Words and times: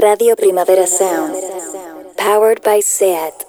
Radio 0.00 0.36
Primavera 0.36 0.86
Sound. 0.86 1.34
Powered 2.16 2.62
by 2.62 2.78
SEAT. 2.78 3.47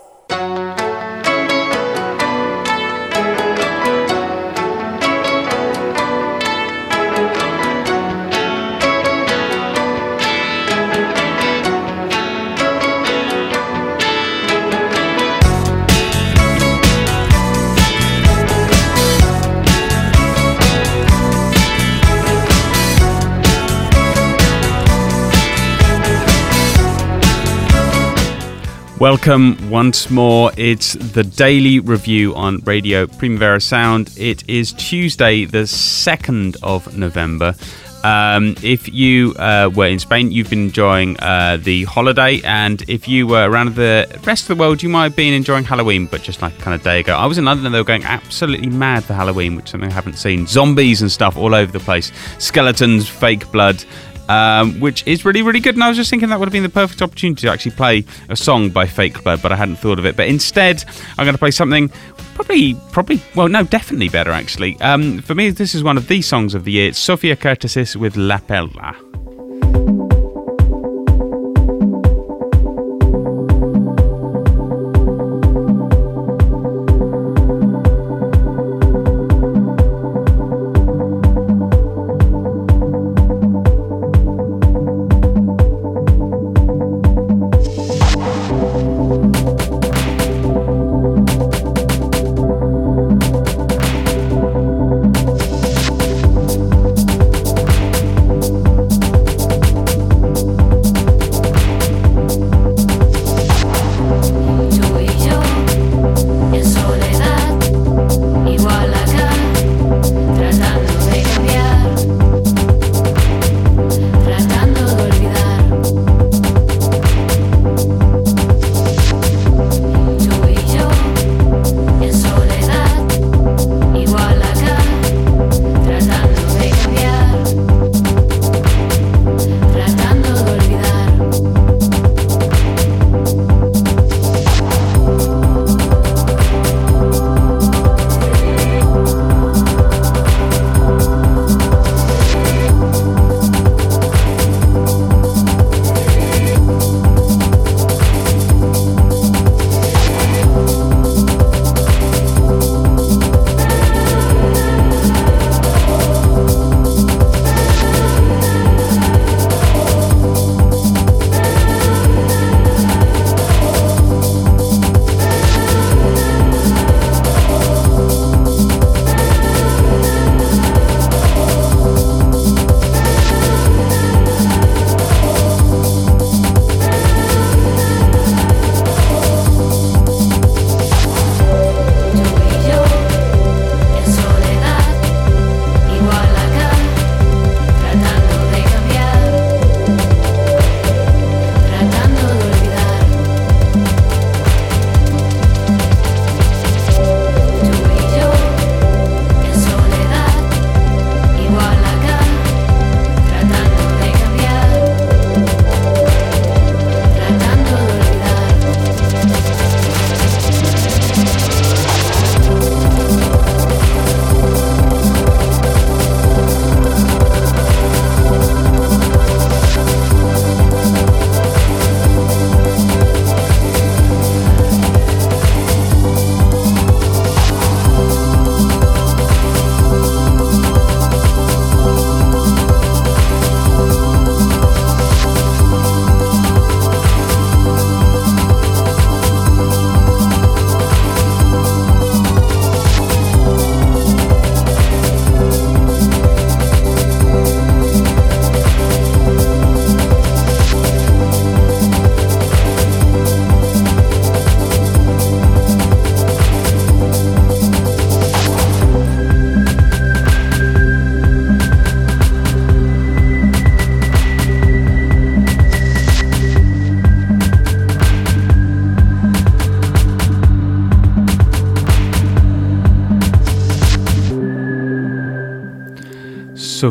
Welcome 28.99 29.69
once 29.69 30.09
more. 30.09 30.51
It's 30.57 30.91
the 30.91 31.23
daily 31.23 31.79
review 31.79 32.35
on 32.35 32.57
Radio 32.65 33.07
Primavera 33.07 33.61
Sound. 33.61 34.11
It 34.17 34.43
is 34.49 34.73
Tuesday, 34.73 35.45
the 35.45 35.59
2nd 35.59 36.57
of 36.63 36.97
November. 36.97 37.55
Um, 38.03 38.55
if 38.61 38.93
you 38.93 39.33
uh, 39.35 39.69
were 39.73 39.87
in 39.87 39.99
Spain, 39.99 40.31
you've 40.31 40.49
been 40.49 40.65
enjoying 40.65 41.17
uh, 41.19 41.57
the 41.61 41.85
holiday, 41.85 42.41
and 42.43 42.81
if 42.89 43.07
you 43.07 43.25
were 43.25 43.49
around 43.49 43.75
the 43.75 44.05
rest 44.25 44.49
of 44.49 44.57
the 44.57 44.61
world, 44.61 44.83
you 44.83 44.89
might 44.89 45.03
have 45.03 45.15
been 45.15 45.33
enjoying 45.33 45.63
Halloween, 45.63 46.05
but 46.05 46.21
just 46.21 46.41
like 46.41 46.57
kind 46.59 46.75
of 46.75 46.83
day 46.83 46.99
ago. 46.99 47.15
I 47.15 47.25
was 47.25 47.37
in 47.37 47.45
London, 47.45 47.65
and 47.65 47.75
they 47.75 47.79
were 47.79 47.85
going 47.85 48.03
absolutely 48.03 48.69
mad 48.69 49.05
for 49.05 49.13
Halloween, 49.13 49.55
which 49.55 49.69
something 49.69 49.89
I 49.89 49.93
haven't 49.93 50.17
seen. 50.17 50.45
Zombies 50.45 51.01
and 51.01 51.11
stuff 51.11 51.37
all 51.37 51.55
over 51.55 51.71
the 51.71 51.79
place, 51.79 52.11
skeletons, 52.37 53.07
fake 53.07 53.49
blood, 53.51 53.83
um, 54.29 54.79
which 54.79 55.05
is 55.05 55.25
really, 55.25 55.41
really 55.41 55.59
good. 55.59 55.75
And 55.75 55.83
I 55.83 55.89
was 55.89 55.97
just 55.97 56.09
thinking 56.09 56.29
that 56.29 56.39
would 56.39 56.47
have 56.47 56.53
been 56.53 56.63
the 56.63 56.69
perfect 56.69 57.01
opportunity 57.01 57.41
to 57.41 57.51
actually 57.51 57.71
play 57.71 58.05
a 58.29 58.35
song 58.35 58.69
by 58.69 58.85
Fake 58.85 59.21
Blood, 59.23 59.41
but 59.41 59.51
I 59.51 59.57
hadn't 59.57 59.77
thought 59.77 59.99
of 59.99 60.05
it. 60.05 60.15
But 60.15 60.29
instead, 60.29 60.85
I'm 61.17 61.25
going 61.25 61.33
to 61.33 61.39
play 61.39 61.51
something 61.51 61.89
probably, 62.35 62.75
probably, 62.91 63.21
well, 63.35 63.49
no, 63.49 63.63
definitely 63.63 64.07
better 64.07 64.31
actually. 64.31 64.79
Um, 64.79 65.19
for 65.21 65.35
me, 65.35 65.49
this 65.49 65.75
is 65.75 65.83
one 65.83 65.97
of 65.97 66.07
the 66.07 66.21
songs 66.21 66.55
of 66.55 66.63
the 66.63 66.71
year. 66.71 66.89
It's 66.89 66.99
Sofia 66.99 67.35
Kourtesis 67.35 67.95
with 67.95 68.15
La 68.15 68.37
Perla. 68.37 68.95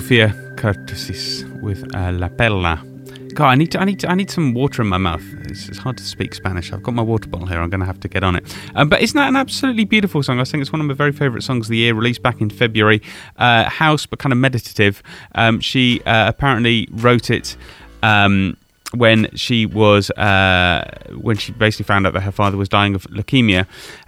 Sofia 0.09 0.29
Kourtesis 0.55 1.45
with 1.61 1.95
uh, 1.95 2.11
La 2.13 2.29
Perla. 2.29 2.83
God, 3.35 3.49
I 3.49 3.55
need 3.57 3.73
to, 3.73 3.79
I 3.79 3.85
need 3.85 4.01
to, 4.01 4.09
I 4.09 4.15
need 4.15 4.31
some 4.31 4.55
water 4.55 4.81
in 4.81 4.89
my 4.89 4.97
mouth. 4.97 5.23
It's, 5.45 5.69
it's 5.69 5.77
hard 5.77 5.99
to 5.99 6.03
speak 6.03 6.33
Spanish. 6.33 6.73
I've 6.73 6.83
got 6.83 6.95
my 6.95 7.03
water 7.03 7.29
bottle 7.29 7.47
here. 7.47 7.61
I'm 7.61 7.69
going 7.69 7.81
to 7.81 7.87
have 7.87 8.01
to 8.01 8.09
get 8.09 8.25
on 8.25 8.35
it. 8.35 8.57
Um, 8.75 8.89
but 8.89 9.03
isn't 9.03 9.19
that 9.19 9.29
an 9.29 9.37
absolutely 9.37 9.85
beautiful 9.85 10.23
song? 10.23 10.41
I 10.41 10.45
think 10.45 10.63
it's 10.63 10.73
one 10.73 10.81
of 10.81 10.87
my 10.87 10.95
very 10.95 11.13
favourite 11.13 11.43
songs 11.43 11.67
of 11.67 11.73
the 11.73 11.77
year. 11.77 11.93
Released 11.93 12.23
back 12.23 12.41
in 12.41 12.49
February, 12.49 13.03
uh, 13.37 13.69
house 13.69 14.07
but 14.07 14.19
kind 14.19 14.33
of 14.33 14.39
meditative. 14.39 15.03
Um, 15.35 15.61
she 15.61 16.01
uh, 16.07 16.27
apparently 16.27 16.89
wrote 16.91 17.29
it. 17.29 17.59
Um, 18.03 18.57
when 18.95 19.29
she 19.35 19.67
was 19.67 20.11
uh, 20.13 20.91
when 21.21 21.37
she 21.37 21.53
basically 21.53 21.85
found 21.85 22.07
out 22.07 22.15
that 22.15 22.23
her 22.23 22.33
father 22.33 22.57
was 22.57 22.71
dying 22.71 22.95
of 22.95 23.03
leukemia, 23.09 23.67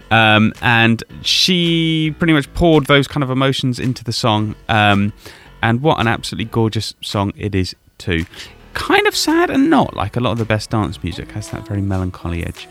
um, 0.09 0.51
and 0.63 1.03
she 1.21 2.15
pretty 2.17 2.33
much 2.33 2.51
poured 2.55 2.87
those 2.87 3.07
kind 3.07 3.23
of 3.23 3.29
emotions 3.29 3.79
into 3.79 4.03
the 4.03 4.11
song. 4.11 4.55
Um, 4.67 5.13
and 5.61 5.81
what 5.81 5.99
an 5.99 6.07
absolutely 6.07 6.45
gorgeous 6.51 6.93
song 7.01 7.33
it 7.35 7.55
is 7.55 7.75
too 7.97 8.25
kind 8.73 9.07
of 9.07 9.15
sad 9.15 9.49
and 9.49 9.69
not. 9.69 9.95
Like 9.95 10.15
a 10.15 10.19
lot 10.19 10.31
of 10.31 10.37
the 10.37 10.45
best 10.45 10.69
dance 10.69 11.03
music 11.03 11.31
has 11.31 11.49
that 11.51 11.67
very 11.67 11.81
melancholy 11.81 12.45
edge. 12.45 12.67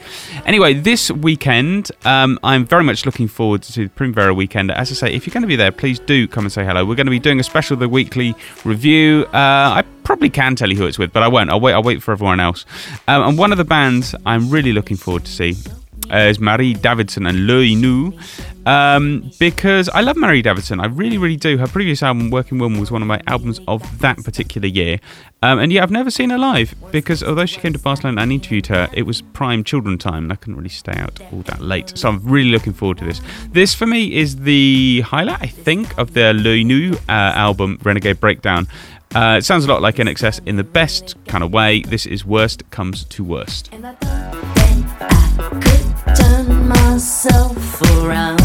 Anyway, 0.46 0.75
this 0.75 1.10
weekend, 1.10 1.90
um, 2.04 2.38
I'm 2.42 2.64
very 2.64 2.84
much 2.84 3.06
looking 3.06 3.28
forward 3.28 3.62
to 3.62 3.82
the 3.82 3.88
Primavera 3.88 4.34
weekend. 4.34 4.70
As 4.70 4.90
I 4.90 4.94
say, 4.94 5.14
if 5.14 5.26
you're 5.26 5.32
going 5.32 5.42
to 5.42 5.48
be 5.48 5.56
there, 5.56 5.72
please 5.72 5.98
do 5.98 6.26
come 6.26 6.44
and 6.44 6.52
say 6.52 6.64
hello. 6.64 6.84
We're 6.84 6.94
going 6.94 7.06
to 7.06 7.10
be 7.10 7.19
doing 7.19 7.40
a 7.40 7.44
special 7.44 7.76
The 7.76 7.88
Weekly 7.88 8.34
review. 8.64 9.26
Uh, 9.32 9.81
I 9.81 9.84
probably 10.04 10.31
can 10.31 10.56
tell 10.56 10.70
you 10.70 10.76
who 10.76 10.86
it's 10.86 10.98
with, 10.98 11.12
but 11.12 11.22
I 11.22 11.28
won't. 11.28 11.50
I'll 11.50 11.60
wait. 11.60 11.75
I'll 11.75 11.82
wait 11.82 12.02
for 12.02 12.12
everyone 12.12 12.40
else. 12.40 12.64
Um, 13.06 13.28
and 13.28 13.38
one 13.38 13.52
of 13.52 13.58
the 13.58 13.64
bands 13.64 14.14
I'm 14.26 14.50
really 14.50 14.72
looking 14.72 14.96
forward 14.96 15.25
to 15.25 15.31
see 15.31 15.56
as 16.10 16.38
Marie 16.38 16.74
Davidson 16.74 17.26
and 17.26 17.46
L'Oeil 17.46 17.76
Nu. 17.76 18.12
Um, 18.66 19.30
because 19.38 19.88
I 19.88 20.02
love 20.02 20.16
Marie 20.16 20.42
Davidson. 20.42 20.80
I 20.80 20.86
really, 20.86 21.16
really 21.16 21.36
do. 21.36 21.56
Her 21.56 21.66
previous 21.66 22.02
album, 22.02 22.30
Working 22.30 22.58
Woman, 22.58 22.78
was 22.78 22.90
one 22.90 23.00
of 23.02 23.08
my 23.08 23.20
albums 23.26 23.60
of 23.66 23.98
that 24.00 24.18
particular 24.18 24.68
year. 24.68 25.00
Um, 25.42 25.58
and 25.58 25.72
yeah, 25.72 25.82
I've 25.82 25.90
never 25.90 26.10
seen 26.10 26.30
her 26.30 26.38
live 26.38 26.74
because 26.92 27.22
although 27.22 27.46
she 27.46 27.60
came 27.60 27.72
to 27.72 27.78
Barcelona 27.78 28.20
and 28.20 28.32
interviewed 28.32 28.66
her, 28.66 28.88
it 28.92 29.04
was 29.04 29.22
prime 29.22 29.64
children 29.64 29.96
time 29.96 30.24
and 30.24 30.32
I 30.32 30.36
couldn't 30.36 30.56
really 30.56 30.68
stay 30.68 30.92
out 30.92 31.18
all 31.32 31.40
that 31.42 31.62
late. 31.62 31.96
So 31.96 32.10
I'm 32.10 32.22
really 32.22 32.50
looking 32.50 32.74
forward 32.74 32.98
to 32.98 33.04
this. 33.06 33.22
This, 33.52 33.74
for 33.74 33.86
me, 33.86 34.14
is 34.14 34.36
the 34.36 35.00
highlight, 35.06 35.40
I 35.40 35.46
think, 35.46 35.96
of 35.98 36.12
their 36.12 36.34
L'Oeil 36.34 36.64
Nu 36.64 36.92
uh, 37.08 37.12
album, 37.12 37.78
Renegade 37.82 38.20
Breakdown. 38.20 38.68
Uh, 39.14 39.36
it 39.38 39.44
sounds 39.44 39.64
a 39.64 39.68
lot 39.68 39.82
like 39.82 39.96
INXS 39.96 40.46
in 40.46 40.56
the 40.56 40.64
best 40.64 41.16
kind 41.26 41.42
of 41.42 41.52
way. 41.52 41.82
This 41.82 42.06
is 42.06 42.24
Worst 42.24 42.68
Comes 42.70 43.04
to 43.06 43.24
Worst 43.24 43.70
myself 47.00 47.81
around. 47.97 48.38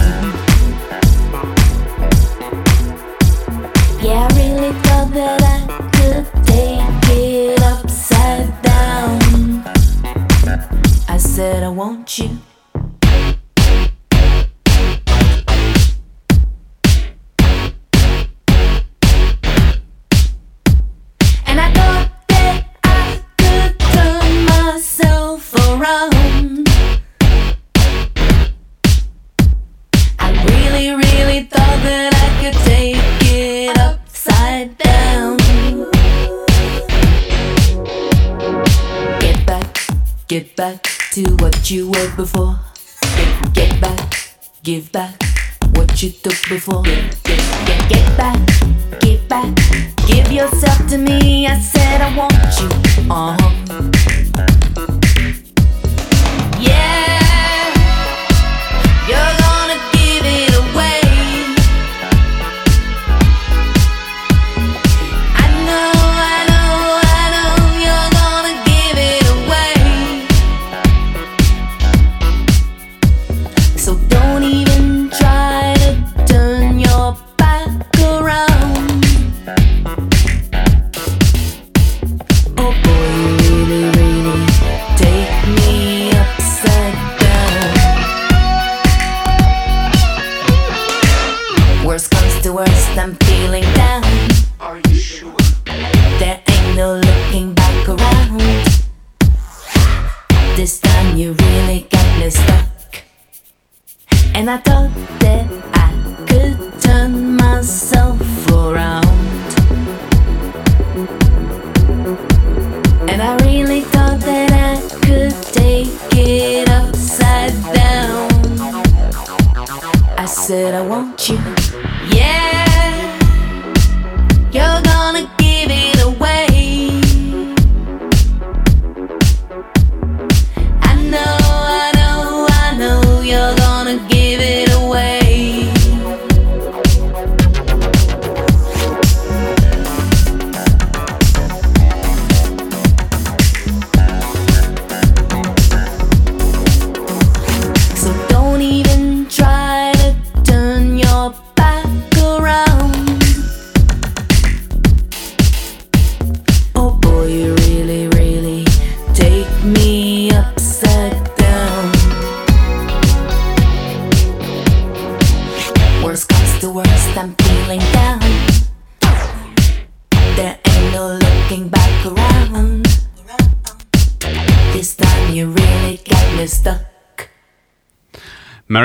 Yeah, 4.02 4.26
I 4.26 4.34
really 4.38 4.72
thought 4.80 5.12
that 5.12 5.42
I 5.44 5.60
could 5.92 6.26
take 6.46 7.10
it 7.18 7.62
upside 7.62 8.62
down. 8.62 9.64
I 11.10 11.18
said, 11.18 11.64
I 11.64 11.68
want 11.68 12.18
you. 12.18 12.30
And 21.46 21.60
I 21.60 21.74
thought 21.74 22.10
that 22.30 22.68
I 22.86 23.22
could 23.38 23.80
turn 23.80 24.46
myself 24.46 25.54
around. 25.56 26.15
Get 31.36 31.50
back 31.50 31.76
get 40.28 40.56
back 40.56 40.84
to 41.12 41.24
what 41.42 41.70
you 41.70 41.92
were 41.92 42.16
before. 42.16 42.58
Get, 43.18 43.54
get 43.54 43.82
back, 43.82 44.34
give 44.64 44.90
back 44.94 45.22
what 45.74 46.02
you 46.02 46.12
took 46.12 46.40
before. 46.48 46.84
Get, 46.84 47.22
get, 47.24 47.40
get, 47.68 47.90
get 47.90 48.18
back, 48.18 48.40
give 49.02 49.28
back, 49.28 49.54
give 50.08 50.32
yourself 50.32 50.88
to 50.88 50.98
me. 50.98 51.48
I 51.48 51.60
said 51.60 52.00
I 52.00 52.16
want 52.16 52.34
you. 52.62 52.70
Uh 53.12 53.38
huh. 53.38 54.15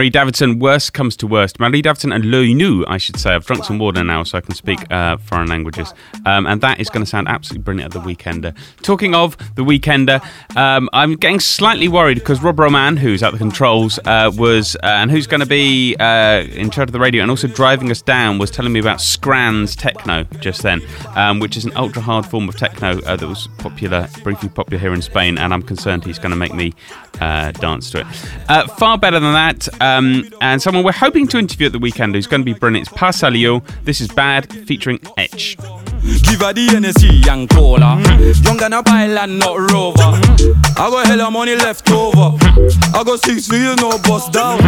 Marie 0.00 0.08
Davidson, 0.08 0.58
worst 0.58 0.94
comes 0.94 1.14
to 1.14 1.26
worst. 1.26 1.60
Marie 1.60 1.82
Davidson 1.82 2.10
and 2.10 2.24
L'Oeil 2.24 2.54
Nu, 2.54 2.86
I 2.88 2.96
should 2.96 3.18
say. 3.18 3.34
I've 3.34 3.44
drunk 3.44 3.64
some 3.64 3.78
water 3.78 4.02
now 4.02 4.22
so 4.22 4.38
I 4.38 4.40
can 4.40 4.54
speak 4.54 4.90
uh, 4.90 5.18
foreign 5.18 5.48
languages. 5.48 5.92
Um, 6.24 6.46
and 6.46 6.62
that 6.62 6.80
is 6.80 6.88
going 6.88 7.04
to 7.04 7.06
sound 7.06 7.28
absolutely 7.28 7.64
brilliant 7.64 7.94
at 7.94 8.02
the 8.02 8.08
Weekender. 8.08 8.56
Talking 8.80 9.14
of 9.14 9.36
the 9.56 9.62
Weekender, 9.62 10.24
um, 10.56 10.88
I'm 10.94 11.16
getting 11.16 11.38
slightly 11.38 11.86
worried 11.86 12.14
because 12.14 12.42
Rob 12.42 12.58
Roman, 12.58 12.96
who's 12.96 13.22
at 13.22 13.32
the 13.32 13.38
controls, 13.38 13.98
uh, 14.06 14.30
was, 14.34 14.74
uh, 14.76 14.86
and 14.86 15.10
who's 15.10 15.26
going 15.26 15.40
to 15.42 15.46
be 15.46 15.96
uh, 16.00 16.44
in 16.50 16.70
charge 16.70 16.88
of 16.88 16.94
the 16.94 16.98
radio 16.98 17.20
and 17.20 17.30
also 17.30 17.46
driving 17.46 17.90
us 17.90 18.00
down, 18.00 18.38
was 18.38 18.50
telling 18.50 18.72
me 18.72 18.80
about 18.80 19.00
Schranz 19.00 19.76
Techno 19.76 20.24
just 20.40 20.62
then, 20.62 20.80
um, 21.14 21.40
which 21.40 21.58
is 21.58 21.66
an 21.66 21.72
ultra 21.76 22.00
hard 22.00 22.24
form 22.24 22.48
of 22.48 22.56
techno 22.56 22.98
uh, 23.02 23.16
that 23.16 23.28
was 23.28 23.48
popular, 23.58 24.08
briefly 24.22 24.48
popular 24.48 24.80
here 24.80 24.94
in 24.94 25.02
Spain. 25.02 25.36
And 25.36 25.52
I'm 25.52 25.62
concerned 25.62 26.06
he's 26.06 26.18
going 26.18 26.30
to 26.30 26.36
make 26.36 26.54
me 26.54 26.72
uh, 27.20 27.52
dance 27.52 27.90
to 27.90 28.00
it. 28.00 28.70
far 28.78 28.96
better 28.96 29.20
than 29.20 29.34
that. 29.34 29.68
Um, 29.90 30.28
and 30.40 30.62
someone 30.62 30.84
we're 30.84 30.92
hoping 30.92 31.26
to 31.28 31.38
interview 31.38 31.66
at 31.66 31.72
the 31.72 31.78
weekend 31.78 32.14
who's 32.14 32.26
going 32.26 32.42
to 32.42 32.44
be 32.44 32.54
brilliant 32.54 32.88
is 32.88 32.94
Pa 32.94 33.10
Salieu. 33.10 33.62
This 33.84 34.00
is 34.00 34.08
Bad 34.08 34.52
featuring 34.66 35.00
Etch. 35.16 35.56
Give 36.02 36.40
her 36.40 36.52
the 36.52 36.72
energy 36.76 37.22
and 37.28 37.48
cola. 37.48 38.00
Young 38.44 38.62
and 38.62 38.74
a 38.74 38.82
pilot, 38.82 39.28
not 39.28 39.58
rover. 39.70 40.16
I 40.80 40.88
got 40.90 41.06
hella 41.06 41.30
money 41.30 41.56
left 41.56 41.90
over. 41.90 42.36
I 42.94 43.04
got 43.04 43.20
six 43.20 43.48
figures, 43.48 43.76
no 43.76 43.98
bust 43.98 44.32
down. 44.32 44.58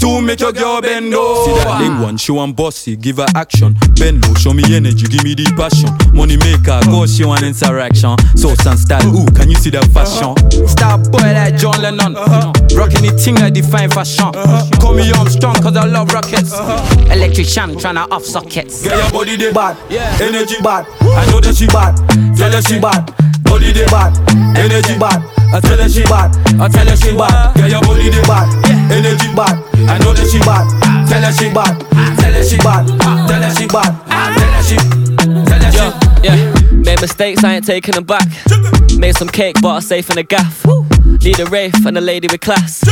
To 0.00 0.20
make 0.20 0.40
your 0.40 0.52
girl 0.52 0.80
bend 0.80 1.12
over. 1.14 1.44
See 1.44 1.64
that 1.64 1.80
ling 1.80 2.00
one, 2.00 2.16
she 2.16 2.32
want 2.32 2.56
bossy, 2.56 2.96
give 2.96 3.16
her 3.16 3.26
action. 3.34 3.74
Bend 3.98 4.26
low, 4.26 4.34
show 4.34 4.52
me 4.52 4.62
energy, 4.74 5.06
give 5.06 5.24
me 5.24 5.34
the 5.34 5.50
passion. 5.56 5.90
Money 6.14 6.36
maker, 6.36 6.78
go 6.86 7.06
she 7.06 7.24
want 7.24 7.42
interaction. 7.42 8.16
Sauce 8.36 8.66
and 8.66 8.78
style, 8.78 9.08
ooh, 9.14 9.26
can 9.34 9.50
you 9.50 9.56
see 9.56 9.70
the 9.70 9.82
fashion? 9.90 10.36
Star 10.68 10.98
boy 10.98 11.32
like 11.34 11.56
John 11.56 11.80
Lennon. 11.82 12.14
Rocking 12.76 13.02
the 13.02 13.18
thing 13.18 13.36
like 13.36 13.54
define 13.54 13.90
fashion. 13.90 14.30
Call 14.78 14.94
me 14.94 15.10
Armstrong, 15.12 15.56
cause 15.56 15.76
I 15.76 15.84
love 15.86 16.12
rockets. 16.12 16.52
Electrician 17.10 17.74
tryna 17.74 18.06
off 18.10 18.24
sockets. 18.24 18.84
Get 18.84 18.96
your 18.96 19.10
body 19.10 19.36
they 19.36 19.52
bad, 19.52 19.76
yeah. 19.90 20.16
energy 20.20 20.56
bad. 20.62 20.75
I 20.84 21.24
know 21.30 21.40
that 21.40 21.54
she 21.56 21.66
bad, 21.68 21.96
tell 22.36 22.52
her 22.52 22.60
she 22.60 22.76
bad. 22.80 23.08
Body 23.46 23.72
they 23.72 23.86
bad, 23.86 24.12
energy 24.58 24.98
bad. 24.98 25.22
I 25.54 25.60
tell 25.60 25.78
her 25.78 25.88
she 25.88 26.02
bad, 26.02 26.34
I 26.60 26.68
tell 26.68 26.84
her 26.84 26.96
she 26.96 27.16
bad. 27.16 27.54
Get 27.54 27.70
your 27.70 27.80
body 27.80 28.10
they 28.10 28.20
bad, 28.26 28.50
energy 28.90 29.30
bad. 29.32 29.56
I 29.88 29.96
know 30.02 30.12
that 30.12 30.26
she 30.26 30.40
bad, 30.42 30.66
tell 31.06 31.22
her 31.22 31.32
she 31.32 31.48
bad, 31.54 31.78
tell 32.18 32.34
her 32.34 32.42
she 32.42 32.58
bad, 32.58 32.84
tell 33.30 33.42
her 33.42 33.54
she 33.54 33.66
bad, 33.70 33.92
tell 34.10 34.52
her 34.52 34.62
she, 34.66 34.76
tell 35.46 35.62
her 35.62 35.70
she. 35.70 35.86
Yeah, 36.26 36.36
made 36.72 37.00
mistakes, 37.00 37.44
I 37.44 37.54
ain't 37.54 37.66
taking 37.66 37.94
them 37.94 38.04
back. 38.04 38.26
Made 38.98 39.14
some 39.16 39.28
cake, 39.28 39.56
but 39.62 39.68
I'm 39.68 39.80
safe 39.80 40.10
in 40.10 40.16
the 40.16 40.24
gaff. 40.24 40.64
Need 41.22 41.40
a 41.40 41.46
wraith 41.46 41.84
and 41.86 41.98
a 41.98 42.00
lady 42.00 42.28
with 42.30 42.40
class. 42.40 42.84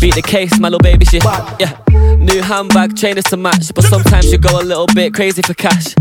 Beat 0.00 0.14
the 0.14 0.22
case, 0.22 0.58
my 0.58 0.68
little 0.68 0.80
baby 0.80 1.04
shit. 1.04 1.22
Yeah. 1.60 1.78
New 2.18 2.42
handbag, 2.42 2.96
trainers 2.96 3.24
to 3.24 3.36
match, 3.36 3.72
but 3.74 3.84
sometimes 3.84 4.32
you 4.32 4.38
go 4.38 4.60
a 4.60 4.64
little 4.64 4.86
bit 4.94 5.14
crazy 5.14 5.42
for 5.42 5.54
cash. 5.54 5.94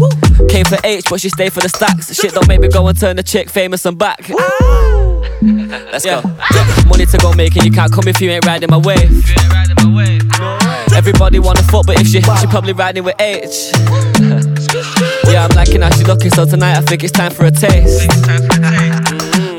Came 0.49 0.65
for 0.65 0.77
H, 0.83 1.05
but 1.09 1.21
she 1.21 1.29
stayed 1.29 1.53
for 1.53 1.61
the 1.61 1.69
stacks. 1.69 2.13
Shit 2.13 2.33
don't 2.33 2.47
make 2.47 2.59
me 2.59 2.67
go 2.67 2.87
and 2.87 2.99
turn 2.99 3.15
the 3.15 3.23
chick 3.23 3.49
famous 3.49 3.85
and 3.85 3.97
back. 3.97 4.27
Let's 5.41 6.05
go. 6.05 6.21
Money 6.87 7.05
to 7.05 7.17
go 7.19 7.33
making, 7.33 7.63
you 7.63 7.71
can't 7.71 7.91
come 7.91 8.07
if 8.07 8.19
you 8.19 8.31
ain't 8.31 8.45
riding 8.45 8.69
my 8.69 8.77
wave. 8.77 9.23
Everybody 10.95 11.39
wanna 11.39 11.61
fuck, 11.63 11.85
but 11.85 11.99
if 11.99 12.07
she, 12.07 12.21
she 12.21 12.47
probably 12.47 12.73
riding 12.73 13.03
with 13.03 13.19
H. 13.19 13.71
Yeah, 15.27 15.45
I'm 15.45 15.55
liking 15.55 15.81
how 15.81 15.89
she 15.89 16.03
looking, 16.03 16.29
so 16.31 16.45
tonight 16.45 16.77
I 16.77 16.81
think 16.81 17.03
it's 17.03 17.11
time 17.11 17.31
for 17.31 17.45
a 17.45 17.51
taste. 17.51 18.07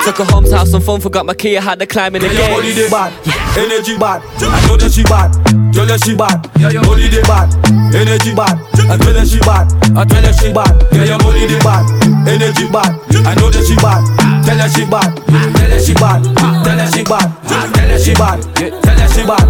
Took 0.06 0.18
her 0.18 0.24
home 0.30 0.44
to 0.44 0.56
have 0.56 0.68
some 0.68 0.80
fun, 0.80 1.00
forgot 1.00 1.26
my 1.26 1.34
key, 1.34 1.58
I 1.58 1.60
had 1.60 1.80
to 1.80 1.86
climb 1.86 2.14
in 2.14 2.22
the 2.22 2.28
Get 2.28 2.38
your 2.38 2.56
body 2.56 2.70
they 2.70 2.88
bad, 2.88 3.10
energy. 3.58 3.98
Bad. 3.98 4.22
I 4.38 4.62
know 4.70 4.76
that 4.78 4.94
she 4.94 5.02
bad, 5.02 5.34
tell 5.74 5.82
her 5.82 5.98
she 5.98 6.14
bad. 6.14 6.46
Body 6.86 7.10
they 7.10 7.26
bad, 7.26 7.50
energy 7.90 8.30
bad. 8.30 8.54
I 8.86 8.94
tell 9.02 9.18
her 9.18 9.26
she 9.26 9.42
bad, 9.42 9.66
I 9.98 10.06
tell 10.06 10.22
her 10.22 10.30
she 10.30 10.54
bad. 10.54 10.78
Get 10.94 11.10
your 11.10 11.18
body 11.18 11.50
they 11.50 11.58
bad, 11.58 11.90
energy 12.22 12.70
bad. 12.70 12.94
I 13.26 13.34
know 13.34 13.50
that 13.50 13.66
she 13.66 13.74
bad, 13.82 14.06
tell 14.46 14.54
her 14.54 14.70
she 14.70 14.86
bad, 14.86 15.10
tell 15.26 15.74
her 15.74 15.80
she 15.82 15.94
bad, 15.98 16.22
tell 16.22 16.78
her 16.78 16.86
she 16.86 17.02
bad, 17.02 17.26
tell 17.50 17.90
her 17.90 17.98
she 17.98 18.14
bad, 18.14 18.38
tell 18.54 18.98
her 19.02 19.10
she 19.10 19.26
bad. 19.26 19.46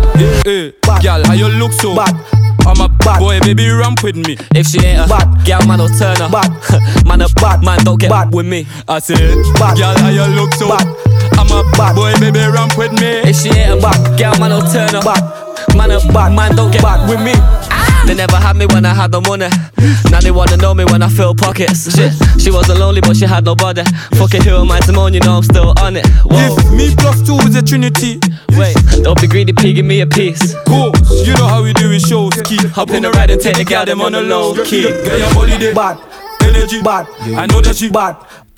Hey, 0.49 0.73
girl, 1.05 1.21
how 1.29 1.37
you 1.37 1.53
look 1.53 1.77
so 1.77 1.93
bad? 1.93 2.17
I'm 2.67 2.81
a 2.81 2.89
bad 2.89 3.21
boy, 3.21 3.39
baby, 3.41 3.69
ramp 3.71 4.03
with 4.03 4.17
me. 4.17 4.37
If 4.55 4.67
she 4.67 4.79
ain't 4.85 5.01
a 5.01 5.07
Bad. 5.09 5.47
girl, 5.47 5.65
man, 5.67 5.79
will 5.79 5.89
turn 5.89 6.17
her. 6.17 6.29
Bad. 6.29 6.51
man, 7.07 7.23
a 7.23 7.29
Bad. 7.41 7.63
man, 7.63 7.79
don't 7.85 7.99
get 8.01 8.11
Bad. 8.11 8.35
with 8.35 8.47
me. 8.47 8.67
I 8.89 8.99
said, 8.99 9.19
Bad. 9.55 9.77
girl, 9.79 9.97
how 9.97 10.09
you 10.11 10.27
look 10.35 10.53
so 10.55 10.69
Bad. 10.69 10.87
I'm 11.39 11.47
a 11.53 11.63
Bad. 11.77 11.95
boy, 11.95 12.13
baby, 12.19 12.41
ramp 12.41 12.77
with 12.77 12.93
me. 12.93 13.23
If 13.31 13.37
she 13.37 13.51
ain't 13.51 13.79
a 13.79 13.83
Bad. 13.83 14.19
girl, 14.19 14.35
man, 14.41 14.51
will 14.51 14.67
turn 14.71 14.91
her. 14.95 15.01
Bad. 15.03 15.23
Man, 15.77 15.91
a 15.93 16.01
Bad. 16.13 16.33
man, 16.35 16.57
don't 16.57 16.71
get 16.73 16.83
Bad. 16.83 17.09
with 17.09 17.21
me. 17.23 17.33
Ah. 17.71 17.86
They 18.07 18.15
never 18.15 18.37
had 18.37 18.57
me 18.57 18.67
when 18.67 18.87
I 18.87 18.95
had 18.95 19.11
no 19.13 19.21
money. 19.21 19.49
Now 20.11 20.21
they 20.21 20.31
wanna 20.31 20.57
know 20.57 20.75
me 20.75 20.85
when 20.85 21.03
I 21.03 21.09
fill 21.09 21.35
pockets. 21.35 21.91
Shit, 21.95 22.13
she 22.41 22.51
wasn't 22.51 22.79
lonely, 22.79 23.01
but 23.01 23.17
she 23.17 23.27
had 23.27 23.45
nobody. 23.45 23.83
Fucking 24.17 24.43
who 24.43 24.57
am 24.57 24.71
I 24.71 24.81
to 24.81 24.93
moan? 24.93 25.13
You 25.13 25.21
know 25.21 25.37
I'm 25.37 25.43
still 25.43 25.75
on 25.81 25.97
it. 25.97 26.07
Whoa, 26.25 26.39
If 26.39 26.71
me 26.73 26.95
plus 26.95 27.23
two 27.27 27.37
is 27.49 27.57
a 27.57 27.63
trinity, 27.63 28.21
wait, 28.57 28.77
don't 29.03 29.21
be 29.21 29.27
greedy, 29.27 29.53
P, 29.53 29.73
give 29.73 29.85
me 29.85 30.01
a 30.01 30.07
piece. 30.07 30.55
course, 30.65 31.27
you 31.27 31.35
know 31.35 31.49
how 31.49 31.63
we 31.63 31.73
do 31.73 31.91
it 31.93 32.01
shows. 32.01 32.33
Keep 32.45 32.71
Hop 32.77 32.91
in 32.91 33.03
the 33.03 33.11
ride 33.11 33.31
and 33.31 33.41
take 33.41 33.57
the 33.57 33.65
gal 33.65 33.85
them 33.85 34.01
on 34.01 34.13
the 34.13 34.23
low 34.23 34.55
key. 34.65 34.83
Get 34.83 35.19
your 35.19 35.35
body 35.35 35.57
they 35.59 35.75
bad, 35.75 35.99
energy 36.43 36.81
bad. 36.83 37.07
I 37.35 37.47
know 37.47 37.61
that 37.61 37.77
she 37.77 37.91
bad. 37.91 38.17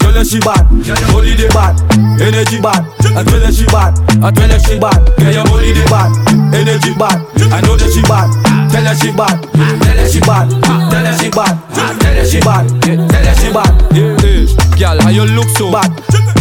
Tell 0.08 0.16
her 0.16 0.24
she 0.24 0.40
bad, 0.40 0.64
body 1.12 1.36
they 1.36 1.48
bad, 1.52 1.76
energy 2.18 2.58
bad. 2.64 2.80
I 3.12 3.22
tell 3.22 3.44
her 3.44 3.52
she 3.52 3.66
bad, 3.66 3.92
I 4.24 4.32
tell 4.32 4.48
her 4.48 4.58
she 4.58 4.80
bad. 4.80 5.04
Get 5.20 5.34
your 5.34 5.44
body 5.44 5.72
they 5.76 5.84
bad, 5.84 6.10
energy 6.56 6.96
bad. 6.96 7.20
I 7.52 7.60
know 7.60 7.76
that 7.76 7.92
she 7.92 8.00
bad. 8.08 8.32
Tell 8.72 8.88
her 8.88 8.96
she 8.96 9.12
bad, 9.12 9.36
tell 9.52 10.00
her 10.00 10.08
she 10.08 10.20
bad, 10.24 10.48
tell 10.64 11.04
her 11.04 11.12
she 11.12 11.28
bad, 11.28 11.60
tell 11.76 12.16
her 12.16 12.24
she 12.24 12.40
bad, 12.40 12.66
tell 12.80 13.20
her 13.20 13.34
she 13.36 13.52
bad. 13.52 13.76
Yeah, 13.92 14.96
girl, 14.96 15.02
how 15.02 15.10
you 15.10 15.24
look 15.28 15.48
so 15.60 15.70
bad? 15.70 15.92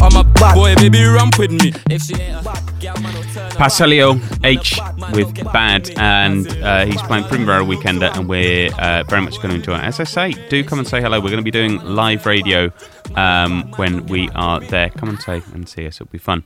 I'm 0.01 0.15
a 0.15 0.23
bad 0.23 0.55
boy, 0.55 0.75
baby, 0.75 1.03
ramp 1.03 1.37
with 1.39 1.51
me. 1.51 1.73
If 1.89 2.03
she 2.03 2.15
ain't 2.15 2.45
a 2.45 2.63
gal, 2.79 2.99
man, 3.01 3.13
will 3.15 3.23
turn 3.23 3.51
her. 3.51 3.57
Pa 3.57 3.67
Salieu 3.67 4.19
H 4.43 4.79
with 5.13 5.33
Bad, 5.51 5.89
and 5.97 6.47
uh, 6.63 6.85
he's 6.85 7.01
playing 7.03 7.25
Primavera 7.25 7.63
Weekender, 7.63 8.15
and 8.15 8.29
we're 8.29 8.71
uh, 8.75 9.03
very 9.03 9.21
much 9.21 9.37
going 9.37 9.49
to 9.49 9.55
enjoy 9.55 9.75
it. 9.75 9.83
As 9.83 9.99
I 9.99 10.03
say, 10.03 10.31
do 10.49 10.63
come 10.63 10.79
and 10.79 10.87
say 10.87 11.01
hello. 11.01 11.19
We're 11.19 11.31
going 11.31 11.37
to 11.37 11.43
be 11.43 11.51
doing 11.51 11.79
live 11.83 12.25
radio 12.25 12.71
um, 13.15 13.71
when 13.77 14.05
we 14.05 14.29
are 14.29 14.59
there. 14.59 14.89
Come 14.89 15.09
and 15.09 15.19
say 15.19 15.41
and 15.53 15.67
see 15.67 15.87
us; 15.87 15.95
it'll 15.95 16.11
be 16.11 16.17
fun. 16.19 16.43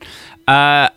Uh, 0.48 0.88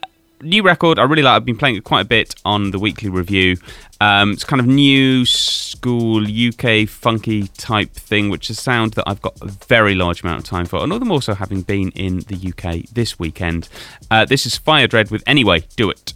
new 0.42 0.64
record, 0.64 1.00
I 1.00 1.04
really 1.04 1.22
like. 1.22 1.36
I've 1.36 1.46
been 1.46 1.58
playing 1.58 1.76
it 1.76 1.84
quite 1.84 2.02
a 2.02 2.08
bit 2.08 2.36
on 2.46 2.72
the 2.72 2.80
weekly 2.80 3.10
review. 3.10 3.58
Um, 4.02 4.32
it's 4.32 4.44
kind 4.44 4.60
of 4.60 4.68
new 4.68 5.26
school 5.26 6.26
UK 6.26 6.88
funky 6.88 7.48
type 7.50 7.92
thing, 7.92 8.30
which 8.30 8.50
is 8.50 8.58
a 8.58 8.62
sound 8.62 8.94
that 8.94 9.08
I've 9.08 9.22
got 9.22 9.40
a 9.42 9.48
very 9.48 9.96
large 9.96 10.24
amount 10.24 10.40
of 10.40 10.46
time 10.46 10.66
for. 10.66 10.84
And 10.84 10.92
all 10.92 11.12
also 11.12 11.34
having 11.34 11.62
been 11.62 11.90
in 11.92 12.20
the 12.22 12.54
UK 12.54 12.90
this 12.92 13.18
weekend. 13.18 13.70
Uh, 14.12 14.26
this 14.26 14.46
is 14.46 14.58
Fire 14.58 14.88
Dread 14.88 15.12
with 15.12 15.24
Anyway, 15.26 15.64
Do 15.76 15.90
It. 15.90 16.15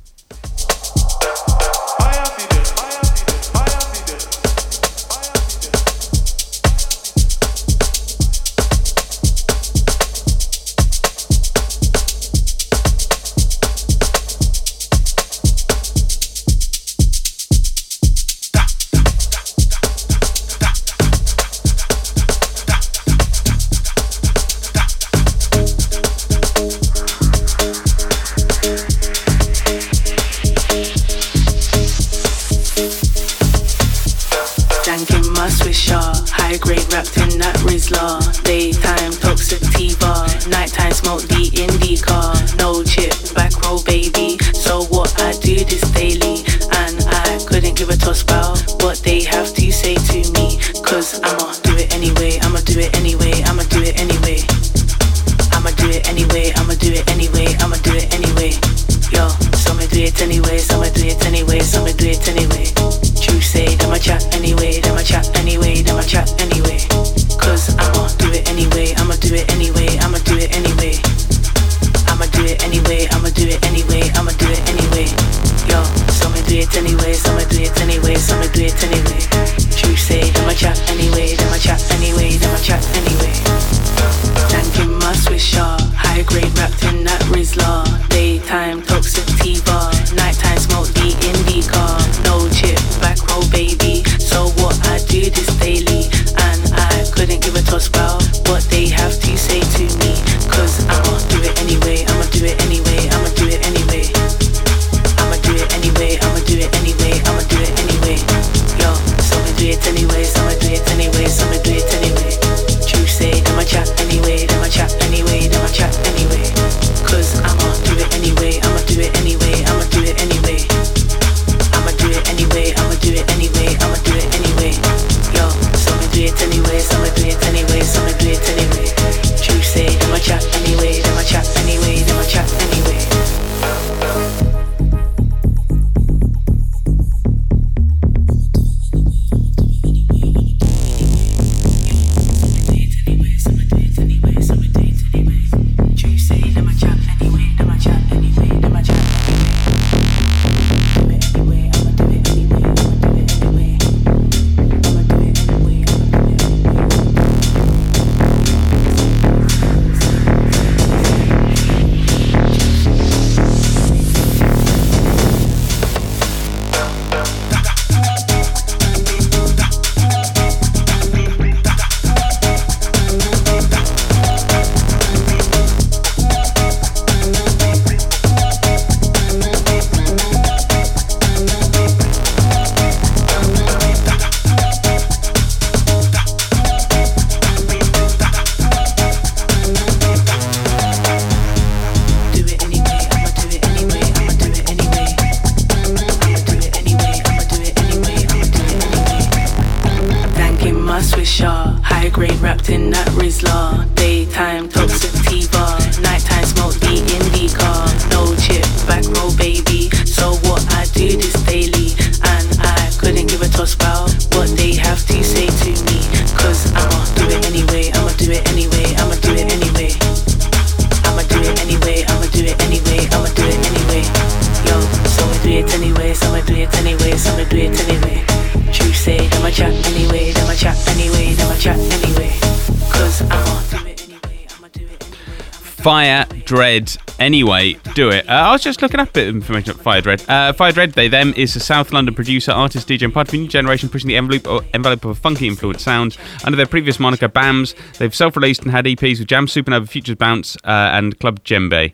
Fire 235.89 236.23
Dread. 236.45 236.95
Anyway, 237.17 237.73
do 237.95 238.09
it. 238.09 238.29
Uh, 238.29 238.33
I 238.33 238.51
was 238.51 238.61
just 238.61 238.83
looking 238.83 238.99
up 238.99 239.09
a 239.09 239.11
bit 239.11 239.27
of 239.27 239.33
information 239.33 239.71
about 239.71 239.81
Fire 239.81 240.01
Dread. 240.01 240.23
Uh, 240.29 240.53
Fire 240.53 240.71
Dread, 240.71 240.91
they 240.91 241.07
them 241.07 241.33
is 241.35 241.55
a 241.55 241.59
South 241.59 241.91
London 241.91 242.13
producer, 242.13 242.51
artist, 242.51 242.87
DJ, 242.87 243.05
and 243.05 243.13
part 243.13 243.27
of 243.27 243.33
a 243.33 243.37
new 243.37 243.47
generation 243.47 243.89
pushing 243.89 244.07
the 244.07 244.15
envelope, 244.15 244.63
envelope 244.75 245.03
of 245.03 245.09
a 245.09 245.15
funky 245.15 245.47
influenced 245.47 245.83
sound. 245.83 246.15
Under 246.43 246.55
their 246.55 246.67
previous 246.67 246.99
moniker, 246.99 247.27
BAMS, 247.27 247.73
they've 247.97 248.13
self-released 248.13 248.61
and 248.61 248.69
had 248.69 248.85
EPs 248.85 249.17
with 249.17 249.27
Jam 249.27 249.47
Supernova, 249.47 249.89
Futures 249.89 250.13
Bounce, 250.13 250.55
uh, 250.57 250.91
and 250.93 251.19
Club 251.19 251.43
Djembe. 251.43 251.91